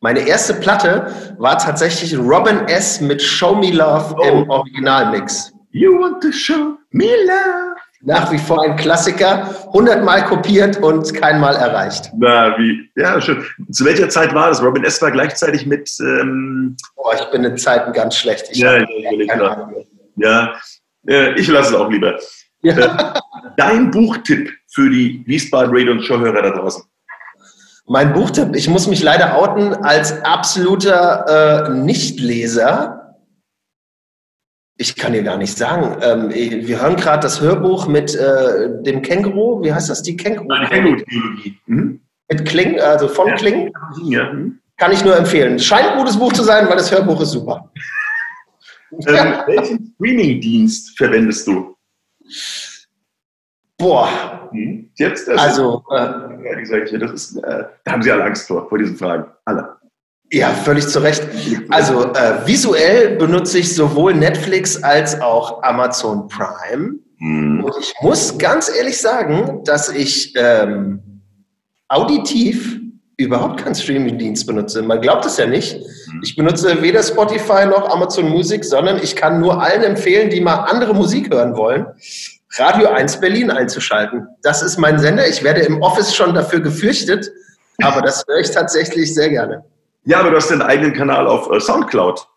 Meine 0.02 0.22
erste 0.22 0.54
Platte 0.54 1.36
war 1.40 1.58
tatsächlich 1.58 2.18
Robin 2.18 2.60
S. 2.68 3.02
mit 3.02 3.22
Show 3.22 3.56
Me 3.56 3.72
Love 3.72 4.16
oh. 4.18 4.24
im 4.24 4.50
Originalmix. 4.50 5.52
You 5.72 6.00
want 6.00 6.24
to 6.24 6.32
show 6.32 6.78
me 6.92 7.06
love. 7.26 7.76
Nach 8.02 8.32
wie 8.32 8.38
vor 8.38 8.64
ein 8.64 8.78
Klassiker, 8.78 9.54
hundertmal 9.74 10.24
kopiert 10.24 10.78
und 10.78 11.14
keinmal 11.14 11.58
erreicht. 11.58 12.12
Na, 12.18 12.58
wie? 12.58 12.90
Ja, 12.96 13.20
schön. 13.20 13.44
Zu 13.72 13.84
welcher 13.84 14.08
Zeit 14.08 14.34
war 14.34 14.48
das? 14.48 14.64
Robin 14.64 14.86
S. 14.86 15.02
war 15.02 15.12
gleichzeitig 15.12 15.66
mit. 15.66 15.92
Ähm 16.00 16.78
Boah, 16.96 17.14
ich 17.16 17.26
bin 17.32 17.44
in 17.44 17.58
Zeiten 17.58 17.92
ganz 17.92 18.16
schlecht. 18.16 18.48
Ich 18.52 18.60
ja, 18.60 18.78
ich 18.78 18.88
ja, 20.16 20.54
äh, 21.08 21.34
ich 21.38 21.48
lasse 21.50 21.76
es 21.76 21.76
auch 21.76 21.90
lieber. 21.90 22.18
Ja. 22.62 22.78
Äh, 22.78 23.20
dein 23.58 23.92
Buchtipp 23.92 24.50
für 24.72 24.90
die 24.90 25.22
Wiesbaden 25.26 25.76
Radio 25.76 25.92
und 25.92 26.02
Showhörer 26.02 26.42
da 26.42 26.52
draußen? 26.52 26.84
Mein 27.92 28.14
Buchtipp, 28.14 28.56
ich 28.56 28.70
muss 28.70 28.86
mich 28.86 29.02
leider 29.02 29.36
outen 29.36 29.74
als 29.74 30.24
absoluter 30.24 31.66
äh, 31.68 31.70
Nichtleser. 31.72 33.18
Ich 34.78 34.96
kann 34.96 35.14
dir 35.14 35.24
gar 35.24 35.38
nicht 35.38 35.58
sagen. 35.58 35.98
Ähm, 36.02 36.30
wir 36.30 36.80
hören 36.80 36.98
gerade 36.98 37.24
das 37.24 37.42
Hörbuch 37.42 37.88
mit 37.88 38.14
äh, 38.14 38.84
dem 38.84 39.02
Känguru. 39.02 39.64
Wie 39.64 39.74
heißt 39.74 39.90
das? 39.90 40.04
Die 40.04 40.16
Känguru? 40.16 40.48
Känguru-Theologie. 40.68 41.58
Mhm. 41.66 42.02
Mit 42.30 42.46
Kling, 42.46 42.80
also 42.80 43.08
von 43.08 43.30
ja. 43.30 43.36
Kling. 43.36 43.74
Ja. 44.04 44.36
Kann 44.78 44.92
ich 44.92 45.04
nur 45.04 45.18
empfehlen. 45.18 45.58
Scheint 45.58 45.90
ein 45.90 45.98
gutes 45.98 46.16
Buch 46.16 46.32
zu 46.32 46.44
sein, 46.44 46.70
weil 46.70 46.78
das 46.78 46.92
Hörbuch 46.92 47.20
ist 47.22 47.32
super. 47.32 47.72
Ähm, 48.92 49.34
welchen 49.48 49.96
Streaming-Dienst 49.96 50.96
verwendest 50.96 51.48
du? 51.48 51.76
Boah. 53.80 54.50
Hm? 54.52 54.92
Jetzt 54.96 55.28
das 55.28 55.40
also, 55.40 55.84
äh, 55.90 56.56
gesagt, 56.60 56.92
das 57.02 57.12
ist, 57.12 57.38
äh, 57.38 57.64
da 57.86 57.92
haben 57.92 58.04
Sie 58.04 58.12
alle 58.12 58.26
Angst 58.26 58.48
vor, 58.48 58.68
vor 58.68 58.78
diesen 58.78 58.98
Fragen. 58.98 59.26
Alle. 59.46 59.78
Ja, 60.32 60.50
völlig 60.50 60.88
zu 60.88 61.00
Recht. 61.00 61.24
Also 61.70 62.14
äh, 62.14 62.46
visuell 62.46 63.16
benutze 63.16 63.60
ich 63.60 63.74
sowohl 63.74 64.14
Netflix 64.14 64.84
als 64.84 65.20
auch 65.22 65.64
Amazon 65.64 66.28
Prime. 66.28 67.00
Hm. 67.18 67.64
Und 67.64 67.74
ich 67.80 67.94
muss 68.02 68.38
ganz 68.38 68.70
ehrlich 68.70 69.00
sagen, 69.00 69.64
dass 69.64 69.90
ich 69.90 70.34
ähm, 70.36 71.22
auditiv 71.88 72.80
überhaupt 73.18 73.64
keinen 73.64 73.76
Streaming-Dienst 73.76 74.46
benutze. 74.46 74.82
Man 74.82 75.02
glaubt 75.02 75.26
es 75.26 75.38
ja 75.38 75.48
nicht. 75.48 75.74
Hm. 75.74 76.22
Ich 76.24 76.36
benutze 76.36 76.82
weder 76.82 77.02
Spotify 77.02 77.66
noch 77.66 77.90
Amazon 77.90 78.30
Music, 78.30 78.64
sondern 78.64 79.02
ich 79.02 79.16
kann 79.16 79.40
nur 79.40 79.62
allen 79.62 79.84
empfehlen, 79.84 80.30
die 80.30 80.42
mal 80.42 80.66
andere 80.66 80.94
Musik 80.94 81.34
hören 81.34 81.56
wollen, 81.56 81.88
Radio 82.58 82.90
1 82.90 83.20
Berlin 83.20 83.52
einzuschalten. 83.52 84.28
Das 84.42 84.62
ist 84.62 84.78
mein 84.78 84.98
Sender. 85.00 85.28
Ich 85.28 85.44
werde 85.44 85.62
im 85.62 85.82
Office 85.82 86.16
schon 86.16 86.34
dafür 86.34 86.60
gefürchtet, 86.60 87.32
aber 87.84 88.02
das 88.02 88.26
höre 88.28 88.40
ich 88.40 88.52
tatsächlich 88.52 89.14
sehr 89.14 89.30
gerne. 89.30 89.64
Ja, 90.06 90.20
aber 90.22 90.32
du 90.32 90.38
hast 90.38 90.50
den 90.50 90.62
eigenen 90.62 90.94
Kanal 90.94 91.28
auf 91.28 91.52
äh, 91.52 91.60
Soundcloud. 91.60 92.28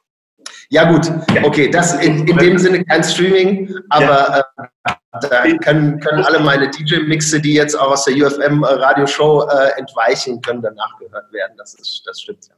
Ja 0.69 0.91
gut, 0.91 1.11
okay, 1.43 1.71
das 1.71 1.95
in, 2.03 2.27
in 2.27 2.37
dem 2.37 2.59
Sinne 2.59 2.85
kein 2.85 3.05
Streaming, 3.05 3.75
aber 3.91 4.05
ja. 4.05 4.65
äh, 4.87 4.93
da 5.21 5.45
können, 5.59 6.01
können 6.01 6.25
alle 6.25 6.41
meine 6.41 6.71
DJ-Mixe, 6.71 7.41
die 7.41 7.55
jetzt 7.55 7.79
auch 7.79 7.93
aus 7.93 8.05
der 8.05 8.15
UFM-Radioshow 8.15 9.47
äh, 9.49 9.79
entweichen, 9.79 10.41
können 10.41 10.63
danach 10.63 10.99
gehört 10.99 11.31
werden. 11.33 11.53
Das, 11.59 11.75
ist, 11.75 12.03
das 12.07 12.21
stimmt 12.21 12.49
ja. 12.49 12.55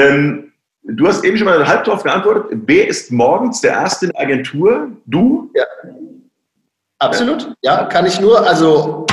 Ähm, 0.00 0.52
du 0.82 1.08
hast 1.08 1.24
eben 1.24 1.36
schon 1.38 1.46
mal 1.46 1.66
halb 1.66 1.84
darauf 1.84 2.02
geantwortet. 2.02 2.46
Wer 2.66 2.88
ist 2.88 3.10
morgens 3.10 3.60
der 3.62 3.72
Erste 3.72 4.06
in 4.06 4.12
der 4.12 4.20
Agentur? 4.20 4.90
Du? 5.06 5.50
Ja. 5.54 5.64
Absolut. 7.04 7.54
Ja, 7.62 7.84
kann 7.84 8.06
ich 8.06 8.20
nur. 8.20 8.46
Also, 8.46 9.06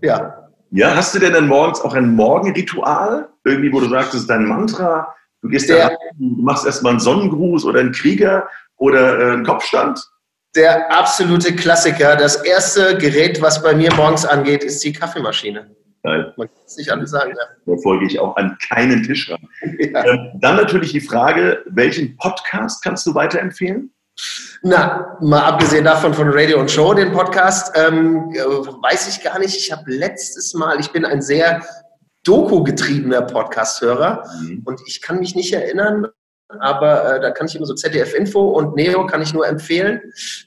ja. 0.00 0.48
Ja, 0.70 0.94
hast 0.96 1.14
du 1.14 1.18
denn 1.18 1.34
dann 1.34 1.48
morgens 1.48 1.80
auch 1.82 1.94
ein 1.94 2.14
Morgenritual? 2.14 3.28
Irgendwie, 3.44 3.72
wo 3.72 3.80
du 3.80 3.88
sagst, 3.88 4.14
das 4.14 4.22
ist 4.22 4.30
dein 4.30 4.46
Mantra? 4.46 5.14
Du 5.42 5.48
gehst 5.48 5.68
der, 5.68 5.76
ja, 5.76 5.88
du 6.18 6.42
machst 6.42 6.64
erstmal 6.64 6.92
einen 6.92 7.00
Sonnengruß 7.00 7.64
oder 7.64 7.80
einen 7.80 7.92
Krieger 7.92 8.48
oder 8.76 9.18
äh, 9.18 9.32
einen 9.32 9.44
Kopfstand? 9.44 10.00
Der 10.54 10.90
absolute 10.96 11.54
Klassiker. 11.56 12.16
Das 12.16 12.36
erste 12.36 12.96
Gerät, 12.96 13.42
was 13.42 13.62
bei 13.62 13.74
mir 13.74 13.92
morgens 13.94 14.24
angeht, 14.24 14.64
ist 14.64 14.84
die 14.84 14.92
Kaffeemaschine. 14.92 15.74
Geil. 16.02 16.34
Man 16.36 16.48
kann 16.48 16.56
es 16.66 16.76
nicht 16.76 16.90
alles 16.90 17.10
sagen. 17.10 17.32
Ja. 17.36 17.44
Da 17.74 17.80
folge 17.82 18.06
ich 18.06 18.18
auch 18.18 18.36
an 18.36 18.56
keinen 18.68 19.02
Tisch 19.02 19.30
ran. 19.30 19.48
Ja. 19.78 20.04
Ähm, 20.04 20.30
dann 20.40 20.56
natürlich 20.56 20.92
die 20.92 21.00
Frage, 21.00 21.62
welchen 21.66 22.16
Podcast 22.16 22.82
kannst 22.82 23.06
du 23.06 23.14
weiterempfehlen? 23.14 23.92
Na, 24.62 25.16
mal 25.20 25.42
abgesehen 25.42 25.84
davon 25.84 26.14
von 26.14 26.28
Radio 26.30 26.60
und 26.60 26.70
Show, 26.70 26.94
den 26.94 27.12
Podcast, 27.12 27.76
ähm, 27.76 28.30
weiß 28.30 29.08
ich 29.08 29.22
gar 29.22 29.38
nicht. 29.38 29.56
Ich 29.56 29.72
habe 29.72 29.90
letztes 29.90 30.54
Mal, 30.54 30.78
ich 30.78 30.92
bin 30.92 31.04
ein 31.04 31.20
sehr 31.20 31.62
Doku-getriebener 32.24 33.22
Podcast-Hörer 33.22 34.24
mhm. 34.40 34.62
und 34.64 34.80
ich 34.86 35.02
kann 35.02 35.18
mich 35.18 35.34
nicht 35.34 35.52
erinnern, 35.52 36.06
aber 36.60 37.16
äh, 37.16 37.20
da 37.20 37.30
kann 37.32 37.46
ich 37.48 37.56
immer 37.56 37.66
so 37.66 37.74
ZDF 37.74 38.14
Info 38.14 38.50
und 38.50 38.76
Neo 38.76 39.06
kann 39.06 39.22
ich 39.22 39.34
nur 39.34 39.46
empfehlen. 39.48 40.00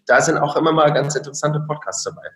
Da 0.05 0.21
sind 0.21 0.37
auch 0.37 0.55
immer 0.55 0.71
mal 0.71 0.93
ganz 0.93 1.15
interessante 1.15 1.59
Podcasts 1.67 2.03
dabei. 2.03 2.29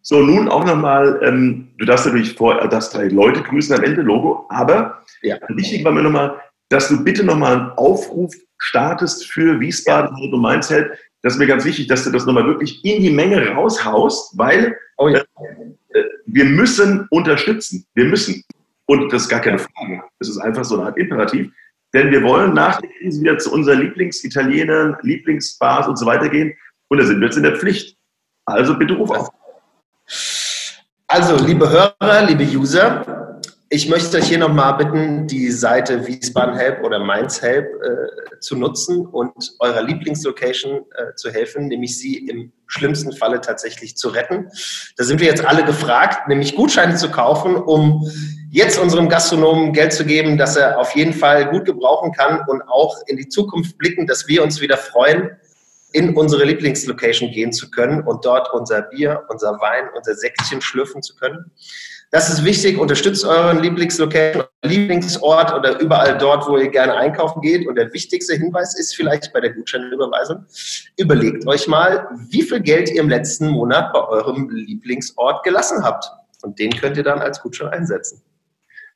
So, 0.00 0.18
nun 0.18 0.48
auch 0.48 0.64
nochmal, 0.64 1.20
ähm, 1.22 1.74
du 1.78 1.84
darfst 1.84 2.06
natürlich 2.06 2.34
vor, 2.34 2.66
das 2.68 2.90
drei 2.90 3.06
Leute 3.06 3.42
grüßen 3.42 3.76
am 3.76 3.84
Ende, 3.84 4.02
Logo, 4.02 4.46
aber 4.48 5.04
ja. 5.22 5.36
wichtig 5.50 5.84
war 5.84 5.92
mir 5.92 6.02
nochmal, 6.02 6.40
dass 6.70 6.88
du 6.88 7.04
bitte 7.04 7.22
nochmal 7.22 7.52
einen 7.52 7.70
Aufruf 7.72 8.34
startest 8.62 9.30
für 9.30 9.58
Wiesbaden 9.60 10.16
ja. 10.16 10.32
und 10.32 10.40
Mainz 10.40 10.70
hält. 10.70 10.92
Das 11.22 11.34
ist 11.34 11.38
mir 11.38 11.46
ganz 11.46 11.64
wichtig, 11.64 11.88
dass 11.88 12.04
du 12.04 12.10
das 12.10 12.26
nochmal 12.26 12.46
wirklich 12.46 12.84
in 12.84 13.02
die 13.02 13.10
Menge 13.10 13.48
raushaust, 13.48 14.36
weil 14.38 14.76
oh 14.98 15.08
ja. 15.08 15.18
äh, 15.18 15.98
äh 15.98 16.04
wir 16.26 16.44
müssen 16.44 17.06
unterstützen. 17.10 17.84
Wir 17.94 18.04
müssen. 18.04 18.42
Und 18.86 19.12
das 19.12 19.22
ist 19.22 19.28
gar 19.28 19.40
keine 19.40 19.58
Frage. 19.58 20.02
Das 20.18 20.28
ist 20.28 20.38
einfach 20.38 20.64
so 20.64 20.76
eine 20.76 20.86
Art 20.86 20.98
Imperativ. 20.98 21.50
Denn 21.94 22.10
wir 22.10 22.22
wollen 22.22 22.54
nach 22.54 22.80
der 22.80 22.90
Krise 22.90 23.20
wieder 23.20 23.38
zu 23.38 23.52
unseren 23.52 23.80
Lieblingsitalienern, 23.80 24.96
Lieblingsbars 25.02 25.88
und 25.88 25.98
so 25.98 26.06
weiter 26.06 26.28
gehen. 26.28 26.54
Und 26.88 26.98
da 26.98 27.04
sind 27.04 27.20
wir 27.20 27.26
jetzt 27.26 27.36
in 27.36 27.42
der 27.42 27.56
Pflicht. 27.56 27.96
Also 28.46 28.78
bitte 28.78 28.94
ruf 28.94 29.10
auf. 29.10 29.28
Also, 31.08 31.36
liebe 31.44 31.68
Hörer, 31.68 32.26
liebe 32.26 32.44
User, 32.44 33.31
ich 33.74 33.88
möchte 33.88 34.18
euch 34.18 34.28
hier 34.28 34.36
nochmal 34.36 34.76
bitten, 34.76 35.26
die 35.26 35.50
Seite 35.50 36.06
Wiesbaden 36.06 36.56
Help 36.56 36.84
oder 36.84 36.98
Mainz 36.98 37.40
Help 37.40 37.66
äh, 37.82 38.38
zu 38.38 38.54
nutzen 38.54 39.06
und 39.06 39.32
eurer 39.60 39.82
Lieblingslocation 39.82 40.84
äh, 40.94 41.14
zu 41.14 41.30
helfen, 41.30 41.68
nämlich 41.68 41.98
sie 41.98 42.18
im 42.28 42.52
schlimmsten 42.66 43.12
Falle 43.12 43.40
tatsächlich 43.40 43.96
zu 43.96 44.10
retten. 44.10 44.50
Da 44.98 45.04
sind 45.04 45.20
wir 45.20 45.26
jetzt 45.26 45.46
alle 45.46 45.64
gefragt, 45.64 46.28
nämlich 46.28 46.54
Gutscheine 46.54 46.96
zu 46.96 47.10
kaufen, 47.10 47.56
um 47.56 48.06
jetzt 48.50 48.78
unserem 48.78 49.08
Gastronomen 49.08 49.72
Geld 49.72 49.94
zu 49.94 50.04
geben, 50.04 50.36
dass 50.36 50.56
er 50.56 50.78
auf 50.78 50.94
jeden 50.94 51.14
Fall 51.14 51.48
gut 51.48 51.64
gebrauchen 51.64 52.12
kann 52.12 52.42
und 52.48 52.60
auch 52.68 53.00
in 53.06 53.16
die 53.16 53.28
Zukunft 53.28 53.78
blicken, 53.78 54.06
dass 54.06 54.28
wir 54.28 54.42
uns 54.42 54.60
wieder 54.60 54.76
freuen, 54.76 55.30
in 55.92 56.14
unsere 56.14 56.44
Lieblingslocation 56.44 57.30
gehen 57.30 57.54
zu 57.54 57.70
können 57.70 58.02
und 58.02 58.26
dort 58.26 58.52
unser 58.52 58.82
Bier, 58.82 59.24
unser 59.28 59.52
Wein, 59.60 59.84
unser 59.96 60.14
Säckchen 60.14 60.60
schlürfen 60.60 61.02
zu 61.02 61.16
können. 61.16 61.50
Das 62.12 62.28
ist 62.28 62.44
wichtig. 62.44 62.78
Unterstützt 62.78 63.24
euren 63.24 63.62
Lieblingslocation, 63.62 64.44
Lieblingsort 64.62 65.54
oder 65.54 65.80
überall 65.80 66.18
dort, 66.18 66.46
wo 66.46 66.58
ihr 66.58 66.68
gerne 66.68 66.94
einkaufen 66.94 67.40
geht. 67.40 67.66
Und 67.66 67.76
der 67.76 67.90
wichtigste 67.94 68.34
Hinweis 68.34 68.78
ist 68.78 68.94
vielleicht 68.94 69.32
bei 69.32 69.40
der 69.40 69.54
Gutscheinüberweisung. 69.54 70.44
Überlegt 70.98 71.46
euch 71.46 71.66
mal, 71.68 72.06
wie 72.28 72.42
viel 72.42 72.60
Geld 72.60 72.90
ihr 72.90 73.00
im 73.00 73.08
letzten 73.08 73.48
Monat 73.48 73.94
bei 73.94 74.06
eurem 74.06 74.50
Lieblingsort 74.50 75.42
gelassen 75.42 75.82
habt. 75.82 76.04
Und 76.42 76.58
den 76.58 76.70
könnt 76.72 76.98
ihr 76.98 77.02
dann 77.02 77.18
als 77.18 77.40
Gutschein 77.40 77.68
einsetzen. 77.68 78.20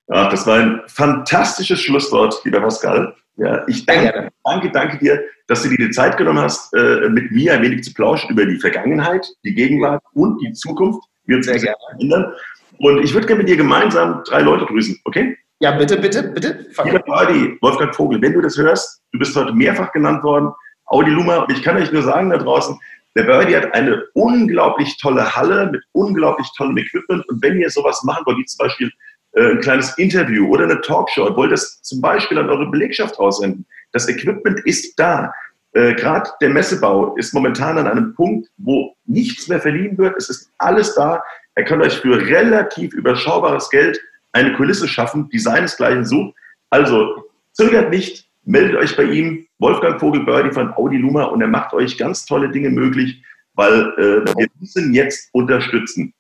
Ja, 0.09 0.29
das 0.29 0.47
war 0.47 0.59
ein 0.59 0.83
fantastisches 0.87 1.81
Schlusswort, 1.81 2.45
lieber 2.45 2.61
Pascal. 2.61 3.15
Ja, 3.39 3.67
ich 3.67 3.87
danke, 3.87 4.31
danke, 4.45 4.71
danke 4.73 4.99
dir, 4.99 5.23
dass 5.47 5.63
du 5.63 5.71
dir 5.71 5.79
die 5.79 5.91
Zeit 5.91 6.19
genommen 6.19 6.41
hast, 6.41 6.73
äh, 6.75 7.09
mit 7.09 7.31
mir 7.31 7.55
ein 7.55 7.63
wenig 7.63 7.83
zu 7.83 7.95
plauschen 7.95 8.31
über 8.31 8.45
die 8.45 8.59
Vergangenheit, 8.59 9.27
die 9.43 9.55
Gegenwart 9.55 10.03
und 10.13 10.39
die 10.43 10.53
Zukunft. 10.53 11.01
Wir 11.25 11.37
uns 11.39 11.47
sehr 11.47 11.59
gerne 11.59 11.77
ändern. 11.99 12.33
Und 12.79 13.03
ich 13.03 13.15
würde 13.15 13.27
gerne 13.27 13.39
mit 13.39 13.49
dir 13.49 13.57
gemeinsam 13.57 14.23
drei 14.25 14.41
Leute 14.41 14.67
grüßen, 14.67 14.99
okay? 15.05 15.37
Ja, 15.61 15.73
bitte, 15.73 15.97
bitte, 15.97 16.23
bitte. 16.23 16.67
Lieber 16.85 17.03
Audi, 17.09 17.57
Wolfgang 17.63 17.95
Vogel, 17.95 18.21
wenn 18.21 18.35
du 18.35 18.43
das 18.43 18.59
hörst, 18.59 19.01
du 19.13 19.19
bist 19.19 19.35
heute 19.35 19.53
mehrfach 19.55 19.91
genannt 19.93 20.23
worden, 20.23 20.51
Audi 20.87 21.11
Luma, 21.11 21.39
und 21.39 21.53
ich 21.53 21.63
kann 21.63 21.77
euch 21.77 21.91
nur 21.91 22.03
sagen 22.03 22.31
da 22.31 22.37
draußen, 22.37 22.79
der 23.17 23.25
Birdie 23.25 23.57
hat 23.57 23.73
eine 23.75 24.05
unglaublich 24.13 24.99
tolle 24.99 25.35
Halle 25.35 25.71
mit 25.73 25.83
unglaublich 25.93 26.47
tollem 26.57 26.77
Equipment. 26.77 27.27
Und 27.29 27.43
wenn 27.43 27.59
ihr 27.59 27.71
sowas 27.71 28.03
machen 28.05 28.23
wollt, 28.27 28.37
wie 28.37 28.45
zum 28.45 28.67
Beispiel 28.67 28.91
äh, 29.33 29.53
ein 29.53 29.61
kleines 29.61 29.97
Interview 29.97 30.47
oder 30.49 30.65
eine 30.65 30.81
Talkshow, 30.83 31.35
wollt 31.35 31.51
das 31.51 31.81
zum 31.81 32.03
Beispiel 32.03 32.39
an 32.39 32.51
eure 32.51 32.71
Belegschaft 32.71 33.19
aussenden, 33.19 33.65
das 33.93 34.07
Equipment 34.09 34.61
ist 34.67 34.99
da. 34.99 35.33
Äh, 35.73 35.95
Gerade 35.95 36.31
der 36.43 36.51
Messebau 36.51 37.17
ist 37.17 37.33
momentan 37.33 37.79
an 37.79 37.87
einem 37.87 38.15
Punkt, 38.15 38.51
wo 38.59 38.95
nichts 39.07 39.49
mehr 39.49 39.61
verliehen 39.61 39.97
wird. 39.97 40.15
Es 40.19 40.29
ist 40.29 40.51
alles 40.59 40.95
da. 40.95 41.23
Er 41.57 41.65
kann 41.65 41.83
euch 41.83 41.97
für 41.97 42.17
relativ 42.19 42.93
überschaubares 42.93 43.69
Geld 43.71 44.01
eine 44.33 44.53
Kulisse 44.55 44.87
schaffen, 44.87 45.29
die 45.31 45.39
seinesgleichen 45.39 46.05
sucht. 46.05 46.35
Also 46.71 47.25
zögert 47.53 47.91
nicht, 47.91 48.29
meldet 48.45 48.77
euch 48.77 48.97
bei 48.97 49.05
ihm, 49.05 49.47
Wolfgang 49.59 49.99
Vogel-Birdie 49.99 50.53
von 50.53 50.73
Audi 50.75 50.99
Luma 50.99 51.25
und 51.25 51.41
er 51.41 51.49
macht 51.49 51.73
euch 51.73 51.97
ganz 51.97 52.27
tolle 52.27 52.51
Dinge 52.51 52.71
möglich, 52.71 53.23
weil 53.55 53.93
äh, 53.97 54.37
wir 54.37 54.47
müssen 54.61 54.93
jetzt 54.93 55.31
unterstützen. 55.33 56.13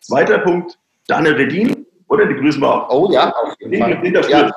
Zweiter 0.00 0.38
Punkt, 0.38 0.78
Daniel 1.06 1.34
Redin, 1.34 1.86
Oder 2.08 2.26
die 2.26 2.34
grüßen 2.34 2.60
wir 2.60 2.68
auch. 2.68 2.90
Oh 2.90 3.12
ja, 3.12 3.30
auf 3.30 3.54
jeden 3.60 3.80
Fall. 3.80 3.90
Ja. 4.28 4.50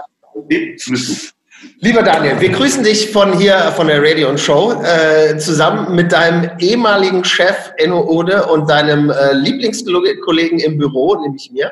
Den 0.49 0.75
du. 0.75 1.32
Lieber 1.79 2.03
Daniel, 2.03 2.39
wir 2.39 2.49
grüßen 2.49 2.83
dich 2.83 3.11
von 3.11 3.37
hier, 3.37 3.55
von 3.75 3.87
der 3.87 4.01
Radio 4.01 4.29
und 4.29 4.39
Show, 4.39 4.81
äh, 4.83 5.37
zusammen 5.37 5.95
mit 5.95 6.11
deinem 6.11 6.51
ehemaligen 6.59 7.23
Chef 7.23 7.71
Enno 7.77 8.01
Ode 8.05 8.45
und 8.47 8.69
deinem 8.69 9.09
äh, 9.09 9.33
Lieblingskollegen 9.33 10.59
im 10.59 10.77
Büro, 10.77 11.15
nämlich 11.21 11.51
mir. 11.51 11.71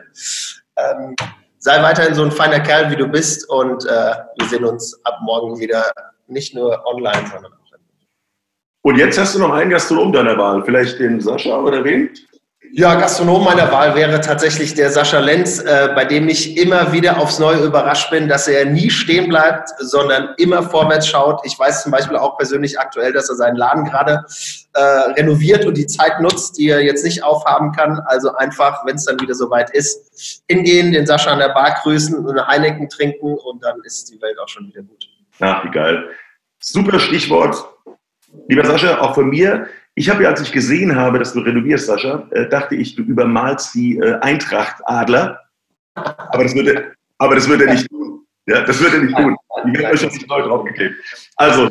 Ähm, 0.77 1.15
sei 1.59 1.81
weiterhin 1.81 2.13
so 2.13 2.23
ein 2.23 2.31
feiner 2.31 2.59
Kerl, 2.59 2.91
wie 2.91 2.95
du 2.95 3.07
bist 3.07 3.49
und 3.49 3.85
äh, 3.85 4.13
wir 4.37 4.47
sehen 4.49 4.65
uns 4.65 4.99
ab 5.05 5.19
morgen 5.23 5.59
wieder 5.59 5.91
nicht 6.27 6.55
nur 6.55 6.85
online, 6.85 7.27
sondern 7.31 7.53
auch. 7.53 7.61
Und 8.83 8.97
jetzt 8.97 9.17
hast 9.19 9.35
du 9.35 9.39
noch 9.39 9.51
einen 9.51 9.69
Gastronom 9.69 10.11
deiner 10.11 10.37
Wahl, 10.37 10.63
vielleicht 10.63 10.99
den 10.99 11.21
Sascha 11.21 11.59
oder 11.59 11.83
wen? 11.83 12.09
Ja, 12.73 12.95
Gastronom 12.95 13.43
meiner 13.43 13.69
Wahl 13.69 13.95
wäre 13.95 14.21
tatsächlich 14.21 14.73
der 14.73 14.91
Sascha 14.91 15.19
Lenz, 15.19 15.59
äh, 15.59 15.89
bei 15.93 16.05
dem 16.05 16.29
ich 16.29 16.57
immer 16.57 16.93
wieder 16.93 17.19
aufs 17.19 17.37
Neue 17.37 17.65
überrascht 17.65 18.09
bin, 18.11 18.29
dass 18.29 18.47
er 18.47 18.65
nie 18.65 18.89
stehen 18.89 19.27
bleibt, 19.27 19.69
sondern 19.79 20.29
immer 20.37 20.63
vorwärts 20.63 21.07
schaut. 21.07 21.41
Ich 21.43 21.59
weiß 21.59 21.83
zum 21.83 21.91
Beispiel 21.91 22.15
auch 22.15 22.37
persönlich 22.37 22.79
aktuell, 22.79 23.11
dass 23.11 23.27
er 23.27 23.35
seinen 23.35 23.57
Laden 23.57 23.83
gerade 23.83 24.23
äh, 24.71 24.79
renoviert 24.79 25.65
und 25.65 25.75
die 25.75 25.85
Zeit 25.85 26.21
nutzt, 26.21 26.57
die 26.57 26.69
er 26.69 26.81
jetzt 26.81 27.03
nicht 27.03 27.25
aufhaben 27.25 27.73
kann. 27.73 27.99
Also 28.05 28.33
einfach, 28.35 28.85
wenn 28.85 28.95
es 28.95 29.03
dann 29.03 29.19
wieder 29.19 29.35
soweit 29.35 29.69
ist, 29.71 30.41
hingehen, 30.47 30.93
den 30.93 31.05
Sascha 31.05 31.31
an 31.31 31.39
der 31.39 31.49
Bar 31.49 31.77
grüßen, 31.83 32.25
eine 32.25 32.47
Heineken 32.47 32.87
trinken 32.87 33.35
und 33.35 33.61
dann 33.61 33.81
ist 33.83 34.09
die 34.13 34.21
Welt 34.21 34.39
auch 34.39 34.47
schon 34.47 34.67
wieder 34.67 34.81
gut. 34.81 35.09
Ach, 35.41 35.65
wie 35.65 35.71
geil. 35.71 36.05
Super 36.59 36.99
Stichwort. 36.99 37.65
Lieber 38.47 38.65
Sascha, 38.65 39.01
auch 39.01 39.13
von 39.13 39.29
mir, 39.29 39.67
ich 39.95 40.09
habe 40.09 40.23
ja, 40.23 40.29
als 40.29 40.41
ich 40.41 40.51
gesehen 40.51 40.95
habe, 40.95 41.19
dass 41.19 41.33
du 41.33 41.39
renovierst, 41.41 41.87
Sascha, 41.87 42.27
äh, 42.31 42.47
dachte 42.47 42.75
ich, 42.75 42.95
du 42.95 43.03
übermalst 43.03 43.73
die 43.75 43.97
äh, 43.97 44.19
Eintracht-Adler. 44.19 45.39
Aber 45.95 46.43
das 46.43 46.55
wird 46.55 46.67
er, 46.67 46.91
aber 47.17 47.35
das 47.35 47.47
wird 47.47 47.61
er 47.61 47.73
nicht 47.73 47.89
tun. 47.89 48.25
Ja, 48.47 48.61
das 48.61 48.81
wird 48.81 48.93
er 48.93 48.99
nicht 49.01 49.15
tun. 49.15 49.35
Die 49.65 49.77
werden 49.77 49.93
euch 49.93 50.01
jetzt 50.01 50.27
neu 50.27 50.41
draufgeklebt. 50.41 50.95
Also, 51.35 51.69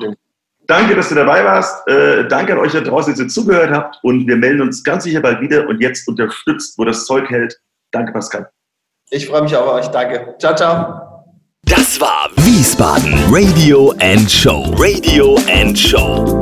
danke, 0.66 0.94
dass 0.94 1.08
du 1.08 1.14
dabei 1.14 1.44
warst. 1.44 1.86
Äh, 1.88 2.28
danke 2.28 2.52
an 2.52 2.58
euch 2.58 2.72
da 2.72 2.80
draußen, 2.80 3.12
dass 3.12 3.20
ihr 3.20 3.28
zugehört 3.28 3.70
habt. 3.70 3.98
Und 4.02 4.26
wir 4.26 4.36
melden 4.36 4.60
uns 4.62 4.84
ganz 4.84 5.04
sicher 5.04 5.20
bald 5.20 5.40
wieder 5.40 5.66
und 5.66 5.80
jetzt 5.80 6.06
unterstützt, 6.06 6.78
wo 6.78 6.84
das 6.84 7.06
Zeug 7.06 7.28
hält. 7.30 7.58
Danke, 7.90 8.12
Pascal. 8.12 8.50
Ich 9.10 9.26
freue 9.26 9.42
mich 9.42 9.56
auf 9.56 9.72
euch. 9.72 9.88
Danke. 9.88 10.34
Ciao, 10.38 10.54
ciao. 10.54 11.24
Das 11.64 12.00
war 12.00 12.30
Wiesbaden 12.36 13.14
Radio 13.28 13.92
and 14.00 14.30
Show. 14.30 14.72
Radio 14.78 15.36
and 15.48 15.76
Show. 15.76 16.40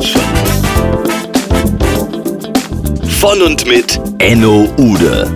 Von 3.21 3.43
und 3.43 3.67
mit 3.67 4.01
Enno 4.21 4.73
Ude. 4.77 5.29